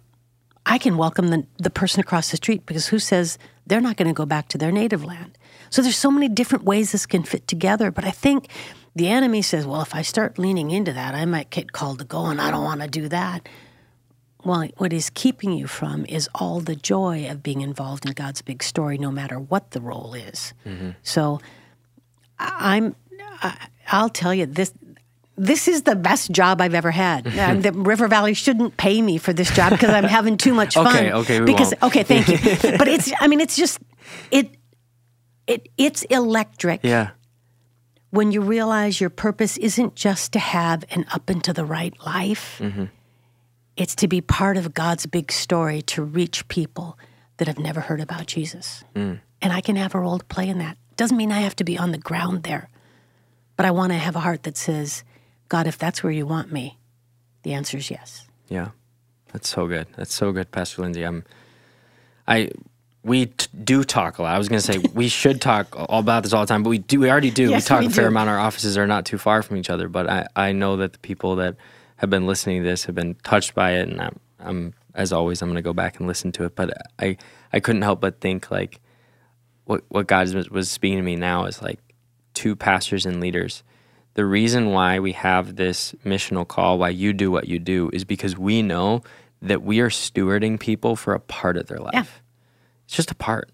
I 0.66 0.79
can 0.79 0.96
welcome 0.96 1.29
the, 1.29 1.46
the 1.59 1.70
person 1.70 2.01
across 2.01 2.31
the 2.31 2.37
street 2.37 2.64
because 2.66 2.87
who 2.88 2.98
says 2.98 3.38
they're 3.66 3.81
not 3.81 3.96
going 3.96 4.09
to 4.09 4.14
go 4.14 4.27
back 4.27 4.48
to 4.48 4.59
their 4.59 4.72
native 4.72 5.05
land? 5.05 5.37
So 5.70 5.83
there's 5.83 5.96
so 5.96 6.11
many 6.11 6.29
different 6.29 6.64
ways 6.64 6.92
this 6.92 7.07
can 7.07 7.22
fit 7.25 7.48
together. 7.48 7.90
But 7.90 8.05
I 8.05 8.11
think 8.11 8.48
the 8.94 9.09
enemy 9.09 9.42
says, 9.42 9.66
well, 9.66 9.83
if 9.83 9.94
I 9.94 10.03
start 10.03 10.38
leaning 10.38 10.70
into 10.70 10.92
that, 10.92 11.14
I 11.14 11.25
might 11.25 11.51
get 11.51 11.72
called 11.72 11.98
to 12.01 12.05
go, 12.05 12.27
and 12.27 12.40
I 12.40 12.51
don't 12.51 12.64
want 12.64 12.83
to 12.83 12.88
do 12.88 13.09
that. 13.09 13.48
Well, 14.44 14.68
what 14.77 14.92
is 14.92 15.09
keeping 15.11 15.53
you 15.53 15.66
from 15.66 16.05
is 16.07 16.29
all 16.35 16.61
the 16.61 16.75
joy 16.77 17.29
of 17.31 17.42
being 17.42 17.61
involved 17.61 18.05
in 18.07 18.12
God's 18.12 18.42
big 18.42 18.62
story, 18.62 18.98
no 18.98 19.11
matter 19.11 19.38
what 19.38 19.70
the 19.70 19.81
role 19.81 20.14
is. 20.14 20.53
Mm-hmm. 20.66 20.90
So 21.03 21.40
I- 22.38 22.77
I'm, 22.77 22.94
I, 23.40 23.57
I'll 23.90 24.09
tell 24.11 24.35
you 24.35 24.46
this. 24.46 24.72
This 25.37 25.66
is 25.66 25.83
the 25.83 25.97
best 25.97 26.31
job 26.31 26.61
I've 26.61 26.75
ever 26.75 26.90
had. 26.90 27.27
Uh, 27.27 27.55
the 27.61 27.73
River 27.73 28.07
Valley 28.09 28.35
shouldn't 28.35 28.77
pay 28.77 29.01
me 29.01 29.18
for 29.18 29.33
this 29.33 29.51
job 29.55 29.71
because 29.71 29.90
I'm 29.90 30.05
having 30.05 30.37
too 30.37 30.53
much 30.55 30.75
fun. 30.75 30.87
Okay, 30.88 31.12
okay, 31.12 31.40
because 31.40 31.73
won't. 31.81 31.97
okay, 31.97 32.03
thank 32.03 32.29
you. 32.29 32.38
but 32.79 32.88
it's, 32.88 33.11
I 33.21 33.29
mean, 33.29 33.40
it's 33.40 33.57
just 33.57 33.79
it, 34.31 34.51
it, 35.47 35.68
it's 35.79 36.03
electric 36.05 36.81
yeah, 36.85 37.11
when 38.11 38.31
you 38.31 38.42
realize 38.42 39.01
your 39.01 39.11
purpose 39.11 39.57
isn't 39.57 39.95
just 39.97 40.33
to 40.35 40.38
have 40.38 40.85
an 40.90 41.07
up 41.12 41.31
and 41.31 41.42
to 41.45 41.55
the 41.55 41.64
right 41.64 41.95
life, 42.05 42.61
it's 43.75 43.95
to 43.97 44.07
be 44.07 44.21
part 44.21 44.59
of 44.59 44.75
God's 44.75 45.07
big 45.07 45.33
story 45.33 45.81
to 45.83 46.03
reach 46.03 46.47
people 46.49 46.99
that 47.38 47.49
have 47.49 47.59
never 47.59 47.81
heard 47.81 48.03
about 48.03 48.27
Jesus. 48.27 48.85
And 48.95 49.21
I 49.42 49.62
can 49.62 49.77
have 49.77 49.95
a 49.95 49.99
role 50.01 50.18
to 50.18 50.25
play 50.27 50.49
in 50.49 50.59
that. 50.59 50.77
Doesn't 50.97 51.16
mean 51.16 51.33
I 51.33 51.40
have 51.40 51.57
to 51.57 51.64
be 51.64 51.79
on 51.79 51.90
the 51.92 51.99
ground 51.99 52.42
there, 52.42 52.68
but 53.57 53.64
I 53.64 53.71
want 53.71 53.92
to 53.92 53.99
have 53.99 54.14
a 54.14 54.21
heart 54.21 54.42
that 54.42 54.59
says, 54.59 55.05
God, 55.53 55.67
if 55.67 55.77
that's 55.77 56.03
where 56.03 56.11
you 56.11 56.25
want 56.25 56.51
me, 56.51 56.79
the 57.43 57.53
answer 57.53 57.77
is 57.77 57.91
yes. 57.91 58.27
yeah. 58.49 58.69
That's 59.35 59.51
so 59.51 59.67
good. 59.67 59.87
That's 59.99 60.15
so 60.15 60.33
good, 60.33 60.51
Pastor 60.51 60.81
Lindsay. 60.81 61.03
I'm, 61.03 61.25
I, 62.27 62.53
we 63.05 63.27
t- 63.27 63.49
do 63.62 63.85
talk 63.85 64.17
a 64.17 64.23
lot. 64.23 64.35
I 64.35 64.38
was 64.38 64.49
going 64.49 64.62
to 64.62 64.73
say 64.73 64.79
we 64.95 65.09
should 65.09 65.43
talk 65.43 65.77
all 65.77 66.01
about 66.01 66.23
this 66.23 66.33
all 66.33 66.41
the 66.41 66.47
time, 66.47 66.62
but 66.62 66.71
we 66.71 66.79
do. 66.79 67.01
We 67.01 67.11
already 67.11 67.31
do. 67.31 67.51
Yes, 67.51 67.65
we 67.65 67.69
talk 67.69 67.81
we 67.81 67.88
a 67.88 67.91
fair 67.91 68.05
do. 68.05 68.09
amount. 68.09 68.31
Our 68.31 68.38
offices 68.38 68.79
are 68.79 68.87
not 68.87 69.05
too 69.05 69.19
far 69.19 69.43
from 69.43 69.59
each 69.59 69.69
other, 69.69 69.91
but 69.91 70.09
I, 70.09 70.27
I 70.35 70.53
know 70.53 70.79
that 70.79 70.95
the 70.95 70.99
people 71.01 71.37
that 71.37 71.57
have 71.97 72.09
been 72.09 72.27
listening 72.27 72.62
to 72.62 72.67
this 72.67 72.87
have 72.87 72.95
been 72.95 73.15
touched 73.17 73.55
by 73.55 73.73
it, 73.73 73.91
and 73.91 74.01
I'm, 74.01 74.21
I'm 74.38 74.75
as 74.95 75.12
always, 75.12 75.43
I'm 75.43 75.51
going 75.51 75.57
to 75.57 75.62
go 75.62 75.75
back 75.75 75.99
and 75.99 76.09
listen 76.09 76.33
to 76.33 76.45
it. 76.47 76.57
But 76.57 76.73
I, 76.99 77.19
I 77.53 77.61
couldn't 77.61 77.83
help 77.83 78.01
but 78.01 78.23
think 78.23 78.51
like, 78.51 78.81
what 79.67 79.85
what 79.91 80.07
God 80.07 80.33
was, 80.33 80.49
was 80.49 80.71
speaking 80.71 80.97
to 80.97 81.05
me 81.05 81.17
now 81.17 81.45
is 81.45 81.61
like 81.61 81.79
two 82.33 82.57
pastors 82.57 83.05
and 83.05 83.21
leaders. 83.21 83.62
The 84.14 84.25
reason 84.25 84.70
why 84.70 84.98
we 84.98 85.12
have 85.12 85.57
this 85.57 85.94
missional 86.05 86.46
call, 86.46 86.79
why 86.79 86.90
you 86.90 87.12
do 87.12 87.31
what 87.31 87.48
you 87.48 87.59
do, 87.59 87.90
is 87.92 88.05
because 88.05 88.37
we 88.37 88.62
know 88.62 89.03
that 89.40 89.62
we 89.62 89.81
are 89.81 89.88
stewarding 89.88 90.61
people 90.61 90.96
for 90.96 91.14
a 91.14 91.20
part 91.20 91.57
of 91.57 91.66
their 91.66 91.79
life. 91.79 91.92
Yeah. 91.94 92.05
It's 92.85 92.94
just 92.94 93.11
a 93.11 93.14
part. 93.14 93.51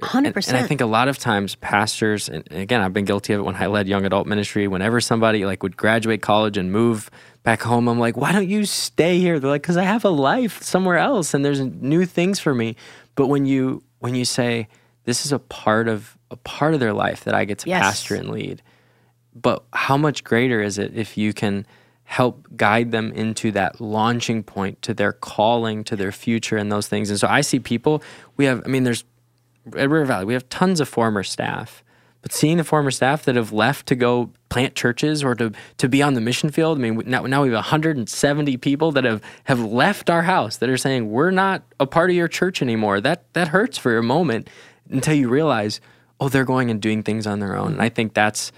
100%. 0.00 0.24
And, 0.24 0.48
and 0.48 0.56
I 0.56 0.62
think 0.66 0.80
a 0.80 0.86
lot 0.86 1.08
of 1.08 1.18
times 1.18 1.54
pastors, 1.56 2.28
and 2.28 2.46
again, 2.50 2.80
I've 2.80 2.92
been 2.92 3.04
guilty 3.04 3.32
of 3.32 3.40
it 3.40 3.42
when 3.44 3.54
I 3.56 3.66
led 3.66 3.86
young 3.88 4.04
adult 4.04 4.26
ministry. 4.26 4.66
Whenever 4.68 5.00
somebody 5.00 5.44
like 5.46 5.62
would 5.62 5.76
graduate 5.76 6.22
college 6.22 6.56
and 6.56 6.72
move 6.72 7.08
back 7.42 7.62
home, 7.62 7.88
I'm 7.88 7.98
like, 8.00 8.16
why 8.16 8.32
don't 8.32 8.48
you 8.48 8.64
stay 8.64 9.18
here? 9.18 9.38
They're 9.38 9.50
like, 9.50 9.62
because 9.62 9.76
I 9.76 9.84
have 9.84 10.04
a 10.04 10.10
life 10.10 10.62
somewhere 10.62 10.98
else 10.98 11.34
and 11.34 11.44
there's 11.44 11.60
new 11.60 12.04
things 12.04 12.40
for 12.40 12.54
me. 12.54 12.76
But 13.14 13.28
when 13.28 13.46
you 13.46 13.82
when 14.00 14.14
you 14.16 14.24
say 14.24 14.68
this 15.04 15.24
is 15.24 15.32
a 15.32 15.38
part 15.38 15.86
of 15.88 16.16
a 16.30 16.36
part 16.36 16.74
of 16.74 16.80
their 16.80 16.92
life 16.92 17.24
that 17.24 17.34
I 17.34 17.44
get 17.44 17.58
to 17.60 17.68
Yes. 17.68 17.82
pastor 17.82 18.14
and 18.16 18.30
lead, 18.30 18.62
but 19.34 19.64
how 19.72 19.96
much 19.96 20.24
greater 20.24 20.60
is 20.60 20.78
it 20.78 20.94
if 20.94 21.16
you 21.16 21.32
can 21.32 21.66
help 22.04 22.46
guide 22.56 22.90
them 22.90 23.12
into 23.12 23.50
that 23.52 23.80
launching 23.80 24.42
point 24.42 24.82
to 24.82 24.92
their 24.92 25.12
calling 25.12 25.82
to 25.84 25.96
their 25.96 26.12
future 26.12 26.56
and 26.56 26.70
those 26.70 26.88
things? 26.88 27.10
And 27.10 27.18
so 27.18 27.28
i 27.28 27.40
see 27.40 27.58
people 27.58 28.02
we 28.36 28.44
have 28.44 28.62
i 28.64 28.68
mean 28.68 28.84
there's 28.84 29.04
at 29.66 29.88
river 29.88 30.04
valley 30.04 30.24
we 30.24 30.34
have 30.34 30.48
tons 30.48 30.80
of 30.80 30.88
former 30.88 31.22
staff 31.22 31.82
but 32.22 32.32
seeing 32.32 32.56
the 32.56 32.64
former 32.64 32.92
staff 32.92 33.24
that 33.24 33.34
have 33.34 33.52
left 33.52 33.86
to 33.86 33.96
go 33.96 34.30
plant 34.48 34.76
churches 34.76 35.24
or 35.24 35.34
to, 35.34 35.52
to 35.78 35.88
be 35.88 36.02
on 36.02 36.14
the 36.14 36.20
mission 36.20 36.50
field 36.50 36.78
i 36.78 36.80
mean 36.80 37.02
now, 37.06 37.22
now 37.22 37.42
we 37.42 37.48
have 37.48 37.56
170 37.56 38.56
people 38.58 38.92
that 38.92 39.04
have, 39.04 39.22
have 39.44 39.60
left 39.60 40.08
our 40.08 40.22
house 40.22 40.56
that 40.58 40.68
are 40.68 40.76
saying 40.76 41.10
we're 41.10 41.30
not 41.30 41.62
a 41.80 41.86
part 41.86 42.10
of 42.10 42.16
your 42.16 42.28
church 42.28 42.62
anymore. 42.62 43.00
That 43.00 43.24
that 43.32 43.48
hurts 43.48 43.76
for 43.76 43.98
a 43.98 44.02
moment 44.02 44.48
until 44.88 45.14
you 45.14 45.28
realize 45.28 45.80
oh 46.20 46.28
they're 46.28 46.44
going 46.44 46.70
and 46.70 46.80
doing 46.80 47.02
things 47.02 47.26
on 47.26 47.40
their 47.40 47.56
own. 47.56 47.72
And 47.72 47.82
i 47.82 47.88
think 47.88 48.14
that's 48.14 48.52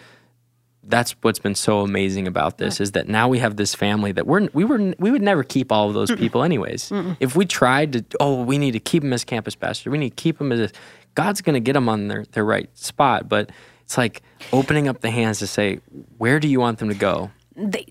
that's 0.86 1.12
what's 1.22 1.38
been 1.38 1.54
so 1.54 1.80
amazing 1.80 2.26
about 2.26 2.58
this 2.58 2.80
is 2.80 2.92
that 2.92 3.08
now 3.08 3.28
we 3.28 3.38
have 3.38 3.56
this 3.56 3.74
family 3.74 4.12
that 4.12 4.26
we're 4.26 4.48
we 4.52 4.64
were 4.64 4.94
we 4.98 5.10
would 5.10 5.22
never 5.22 5.42
keep 5.42 5.72
all 5.72 5.88
of 5.88 5.94
those 5.94 6.10
people 6.12 6.42
anyways. 6.42 6.92
If 7.20 7.36
we 7.36 7.46
tried 7.46 7.92
to, 7.92 8.04
oh, 8.20 8.42
we 8.42 8.58
need 8.58 8.72
to 8.72 8.80
keep 8.80 9.02
them 9.02 9.12
as 9.12 9.24
campus 9.24 9.54
pastor. 9.54 9.90
We 9.90 9.98
need 9.98 10.10
to 10.10 10.22
keep 10.22 10.38
them 10.38 10.52
as 10.52 10.60
a, 10.60 10.70
God's 11.14 11.40
going 11.40 11.54
to 11.54 11.60
get 11.60 11.72
them 11.74 11.88
on 11.88 12.08
their 12.08 12.24
their 12.32 12.44
right 12.44 12.68
spot. 12.76 13.28
But 13.28 13.50
it's 13.82 13.96
like 13.96 14.22
opening 14.52 14.88
up 14.88 15.00
the 15.00 15.10
hands 15.10 15.38
to 15.40 15.46
say, 15.46 15.80
where 16.18 16.40
do 16.40 16.48
you 16.48 16.60
want 16.60 16.78
them 16.78 16.88
to 16.88 16.94
go? 16.94 17.30
They, 17.56 17.86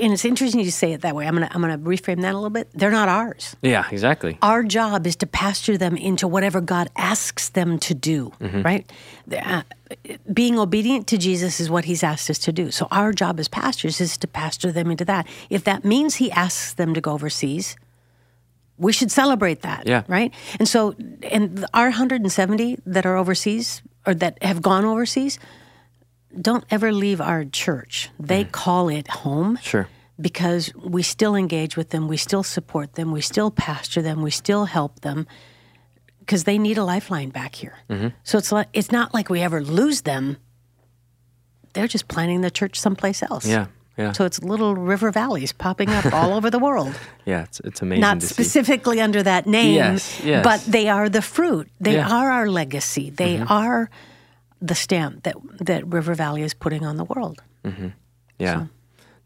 and 0.00 0.12
it's 0.12 0.24
interesting 0.24 0.60
you 0.60 0.70
say 0.70 0.92
it 0.92 1.02
that 1.02 1.14
way. 1.14 1.26
I'm 1.26 1.34
gonna 1.34 1.48
I'm 1.50 1.60
gonna 1.60 1.78
reframe 1.78 2.22
that 2.22 2.32
a 2.32 2.38
little 2.38 2.50
bit. 2.50 2.68
They're 2.74 2.90
not 2.90 3.08
ours. 3.08 3.56
Yeah, 3.62 3.84
exactly. 3.90 4.38
Our 4.42 4.62
job 4.62 5.06
is 5.06 5.16
to 5.16 5.26
pasture 5.26 5.76
them 5.78 5.96
into 5.96 6.26
whatever 6.26 6.60
God 6.60 6.88
asks 6.96 7.50
them 7.50 7.78
to 7.80 7.94
do, 7.94 8.32
right? 8.40 8.90
Uh, 9.30 9.62
being 10.32 10.58
obedient 10.58 11.06
to 11.08 11.18
Jesus 11.18 11.60
is 11.60 11.68
what 11.68 11.84
He's 11.84 12.02
asked 12.02 12.30
us 12.30 12.38
to 12.40 12.52
do. 12.52 12.70
So 12.70 12.86
our 12.90 13.12
job 13.12 13.38
as 13.40 13.48
pastors 13.48 14.00
is 14.00 14.16
to 14.18 14.26
pasture 14.28 14.72
them 14.72 14.90
into 14.90 15.04
that. 15.04 15.26
If 15.50 15.64
that 15.64 15.84
means 15.84 16.16
He 16.16 16.30
asks 16.30 16.74
them 16.74 16.94
to 16.94 17.00
go 17.00 17.12
overseas, 17.12 17.76
We 18.78 18.92
should 18.92 19.10
celebrate 19.10 19.60
that. 19.62 19.86
Yeah. 19.86 20.04
Right. 20.08 20.32
And 20.58 20.66
so, 20.66 20.94
and 21.22 21.66
our 21.74 21.90
170 21.90 22.78
that 22.86 23.04
are 23.04 23.16
overseas 23.16 23.82
or 24.06 24.14
that 24.14 24.42
have 24.42 24.62
gone 24.62 24.84
overseas, 24.86 25.38
don't 26.38 26.64
ever 26.70 26.92
leave 26.92 27.20
our 27.20 27.44
church. 27.44 28.10
They 28.18 28.44
call 28.44 28.88
it 28.88 29.08
home 29.08 29.58
Sure. 29.62 29.88
because 30.20 30.72
we 30.74 31.02
still 31.02 31.34
engage 31.34 31.76
with 31.76 31.90
them, 31.90 32.08
we 32.08 32.16
still 32.16 32.42
support 32.42 32.94
them, 32.94 33.10
we 33.12 33.20
still 33.20 33.50
pastor 33.50 34.02
them, 34.02 34.22
we 34.22 34.30
still 34.30 34.66
help 34.66 35.00
them 35.00 35.26
because 36.20 36.44
they 36.44 36.58
need 36.58 36.78
a 36.78 36.84
lifeline 36.84 37.30
back 37.30 37.54
here. 37.56 37.74
So 38.22 38.38
it's 38.38 38.52
like 38.52 38.68
it's 38.72 38.92
not 38.92 39.12
like 39.14 39.28
we 39.30 39.40
ever 39.40 39.60
lose 39.62 40.02
them. 40.02 40.36
They're 41.72 41.88
just 41.88 42.08
planting 42.08 42.40
the 42.40 42.50
church 42.50 42.78
someplace 42.78 43.22
else. 43.22 43.46
Yeah. 43.46 43.66
Yeah. 43.98 44.12
So 44.12 44.24
it's 44.24 44.42
little 44.42 44.74
river 44.76 45.10
valleys 45.10 45.52
popping 45.52 45.90
up 45.90 46.12
all 46.14 46.32
over 46.32 46.48
the 46.50 46.58
world. 46.58 46.94
yeah. 47.26 47.42
It's 47.42 47.60
it's 47.60 47.82
amazing 47.82 48.00
Not 48.00 48.20
to 48.20 48.26
see. 48.26 48.34
specifically 48.34 49.00
under 49.00 49.22
that 49.22 49.46
name, 49.46 49.74
Yes, 49.74 50.20
yes. 50.24 50.42
but 50.44 50.60
they 50.72 50.88
are 50.88 51.08
the 51.08 51.20
fruit. 51.22 51.68
They 51.80 51.94
Yeah. 51.94 52.04
Mm-hmm. 52.04 52.12
are 52.14 52.30
our 52.30 52.48
legacy. 52.48 53.10
They 53.10 53.38
are 53.38 53.90
the 54.60 54.74
stamp 54.74 55.22
that 55.22 55.36
that 55.60 55.86
River 55.86 56.14
Valley 56.14 56.42
is 56.42 56.54
putting 56.54 56.84
on 56.84 56.96
the 56.96 57.04
world. 57.04 57.42
Mm-hmm. 57.64 57.88
Yeah. 58.38 58.66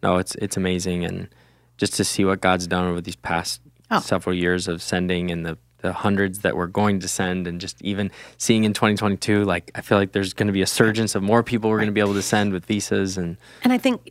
No, 0.03 0.19
it's 0.19 0.35
it's 0.37 0.57
amazing 0.57 1.05
and 1.05 1.29
just 1.77 1.95
to 1.95 2.05
see 2.05 2.25
what 2.25 2.41
God's 2.41 2.67
done 2.67 2.87
over 2.87 3.01
these 3.01 3.17
past 3.17 3.61
Oh. 3.91 4.01
several 4.01 4.35
years 4.35 4.67
of 4.67 4.81
sending 4.83 5.31
and 5.31 5.45
the 5.45 5.59
the 5.83 5.93
hundreds 5.93 6.39
that 6.39 6.57
we're 6.57 6.67
going 6.67 7.01
to 7.01 7.09
send 7.09 7.47
and 7.47 7.61
just 7.61 7.81
even 7.83 8.11
seeing 8.39 8.65
in 8.65 8.73
2022 8.73 9.45
like 9.45 9.71
I 9.75 9.83
feel 9.83 9.99
like 9.99 10.13
there's 10.13 10.33
going 10.33 10.47
to 10.47 10.53
be 10.53 10.63
a 10.63 10.67
surgence 10.67 11.15
of 11.15 11.23
more 11.23 11.43
people 11.43 11.69
we're 11.69 11.77
going 11.77 11.89
to 11.89 11.93
be 11.93 12.01
able 12.01 12.15
to 12.15 12.23
send 12.23 12.55
with 12.55 12.65
visas 12.65 13.19
and 13.19 13.37
And 13.63 13.75
I 13.75 13.79
think 13.79 14.11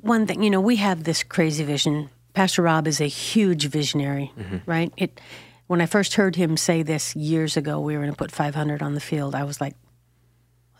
one 0.00 0.26
thing, 0.26 0.42
you 0.42 0.50
know, 0.50 0.60
we 0.60 0.76
have 0.76 1.04
this 1.04 1.22
crazy 1.22 1.64
vision. 1.64 2.10
Pastor 2.34 2.62
Rob 2.62 2.86
is 2.86 3.00
a 3.00 3.06
huge 3.06 3.66
visionary, 3.66 4.32
mm-hmm. 4.38 4.58
right? 4.66 4.92
It 4.96 5.20
when 5.66 5.80
I 5.80 5.86
first 5.86 6.14
heard 6.14 6.36
him 6.36 6.56
say 6.56 6.82
this 6.82 7.16
years 7.16 7.56
ago, 7.56 7.80
we 7.80 7.94
were 7.94 8.02
going 8.02 8.12
to 8.12 8.16
put 8.16 8.30
500 8.30 8.82
on 8.82 8.94
the 8.94 9.00
field. 9.00 9.34
I 9.34 9.44
was 9.44 9.60
like, 9.60 9.74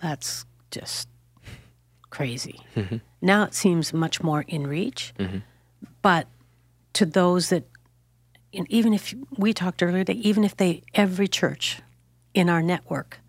that's 0.05 0.45
just 0.71 1.09
crazy. 2.11 2.61
Now 3.23 3.45
it 3.45 3.55
seems 3.55 3.95
much 3.95 4.23
more 4.23 4.43
in 4.43 4.67
reach, 4.67 5.15
mm-hmm. 5.19 5.39
but 6.03 6.29
to 6.93 7.07
those 7.07 7.49
that, 7.49 7.65
even 8.53 8.93
if 8.93 9.15
we 9.39 9.55
talked 9.55 9.83
earlier, 9.83 10.05
that 10.05 10.17
even 10.17 10.45
if 10.45 10.57
they 10.57 10.83
every 10.95 11.27
church 11.27 11.81
in 12.35 12.51
our 12.51 12.61
network 12.61 13.21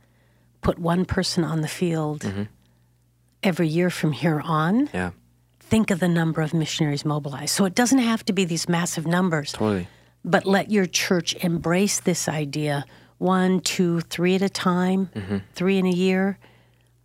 put 0.62 0.78
one 0.78 1.06
person 1.06 1.46
on 1.46 1.62
the 1.62 1.70
field 1.70 2.22
mm-hmm. 2.22 2.44
every 3.42 3.70
year 3.70 3.90
from 3.90 4.12
here 4.12 4.42
on, 4.42 4.90
yeah 4.94 5.12
think 5.60 5.90
of 5.90 6.00
the 6.00 6.08
number 6.08 6.42
of 6.42 6.54
missionaries 6.54 7.04
mobilized. 7.04 7.50
So 7.50 7.66
it 7.66 7.74
doesn't 7.74 7.98
have 7.98 8.24
to 8.26 8.34
be 8.34 8.46
these 8.46 8.70
massive 8.70 9.08
numbers, 9.08 9.54
totally 9.54 9.88
but 10.24 10.46
let 10.46 10.70
your 10.70 10.86
church 10.86 11.36
embrace 11.36 12.00
this 12.02 12.28
idea 12.28 12.86
one, 13.18 13.62
two, 13.62 14.02
three 14.02 14.36
at 14.36 14.42
a 14.42 14.50
time, 14.50 15.10
mm-hmm. 15.16 15.38
three 15.54 15.78
in 15.78 15.86
a 15.86 15.92
year. 15.92 16.38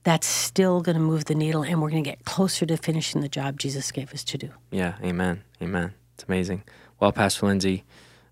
That's 0.02 0.26
still 0.26 0.80
going 0.80 0.96
to 0.96 1.02
move 1.02 1.26
the 1.26 1.34
needle, 1.34 1.62
and 1.62 1.82
we're 1.82 1.90
going 1.90 2.02
to 2.04 2.10
get 2.10 2.24
closer 2.24 2.64
to 2.66 2.76
finishing 2.78 3.20
the 3.20 3.28
job 3.28 3.58
Jesus 3.58 3.92
gave 3.92 4.12
us 4.14 4.24
to 4.24 4.38
do. 4.38 4.50
yeah 4.70 4.94
amen 5.02 5.42
amen 5.62 5.92
it's 6.14 6.24
amazing 6.28 6.62
well 7.00 7.12
Pastor 7.12 7.46
Lindsay 7.46 7.84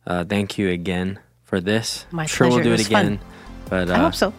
uh, 0.06 0.24
thank 0.24 0.56
you 0.58 0.68
again 0.70 1.18
for 1.44 1.60
this 1.60 2.06
My 2.10 2.22
I'm 2.22 2.28
sure 2.28 2.48
we'll 2.48 2.62
do 2.62 2.72
It 2.72 2.80
it 2.80 2.86
fun. 2.86 3.04
again 3.06 3.20
but 3.68 3.90
uh, 3.90 3.94
I 3.94 3.98
hope 3.98 4.14
so. 4.14 4.32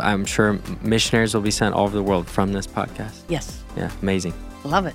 I'm 0.00 0.24
sure 0.26 0.58
missionaries 0.82 1.32
will 1.34 1.40
be 1.42 1.50
sent 1.52 1.74
all 1.74 1.84
over 1.84 1.96
the 1.96 2.02
world 2.02 2.26
from 2.28 2.52
this 2.52 2.66
podcast 2.66 3.22
Yes. 3.28 3.62
yeah 3.76 3.90
amazing 4.02 4.34
Love 4.64 4.86
it. 4.86 4.94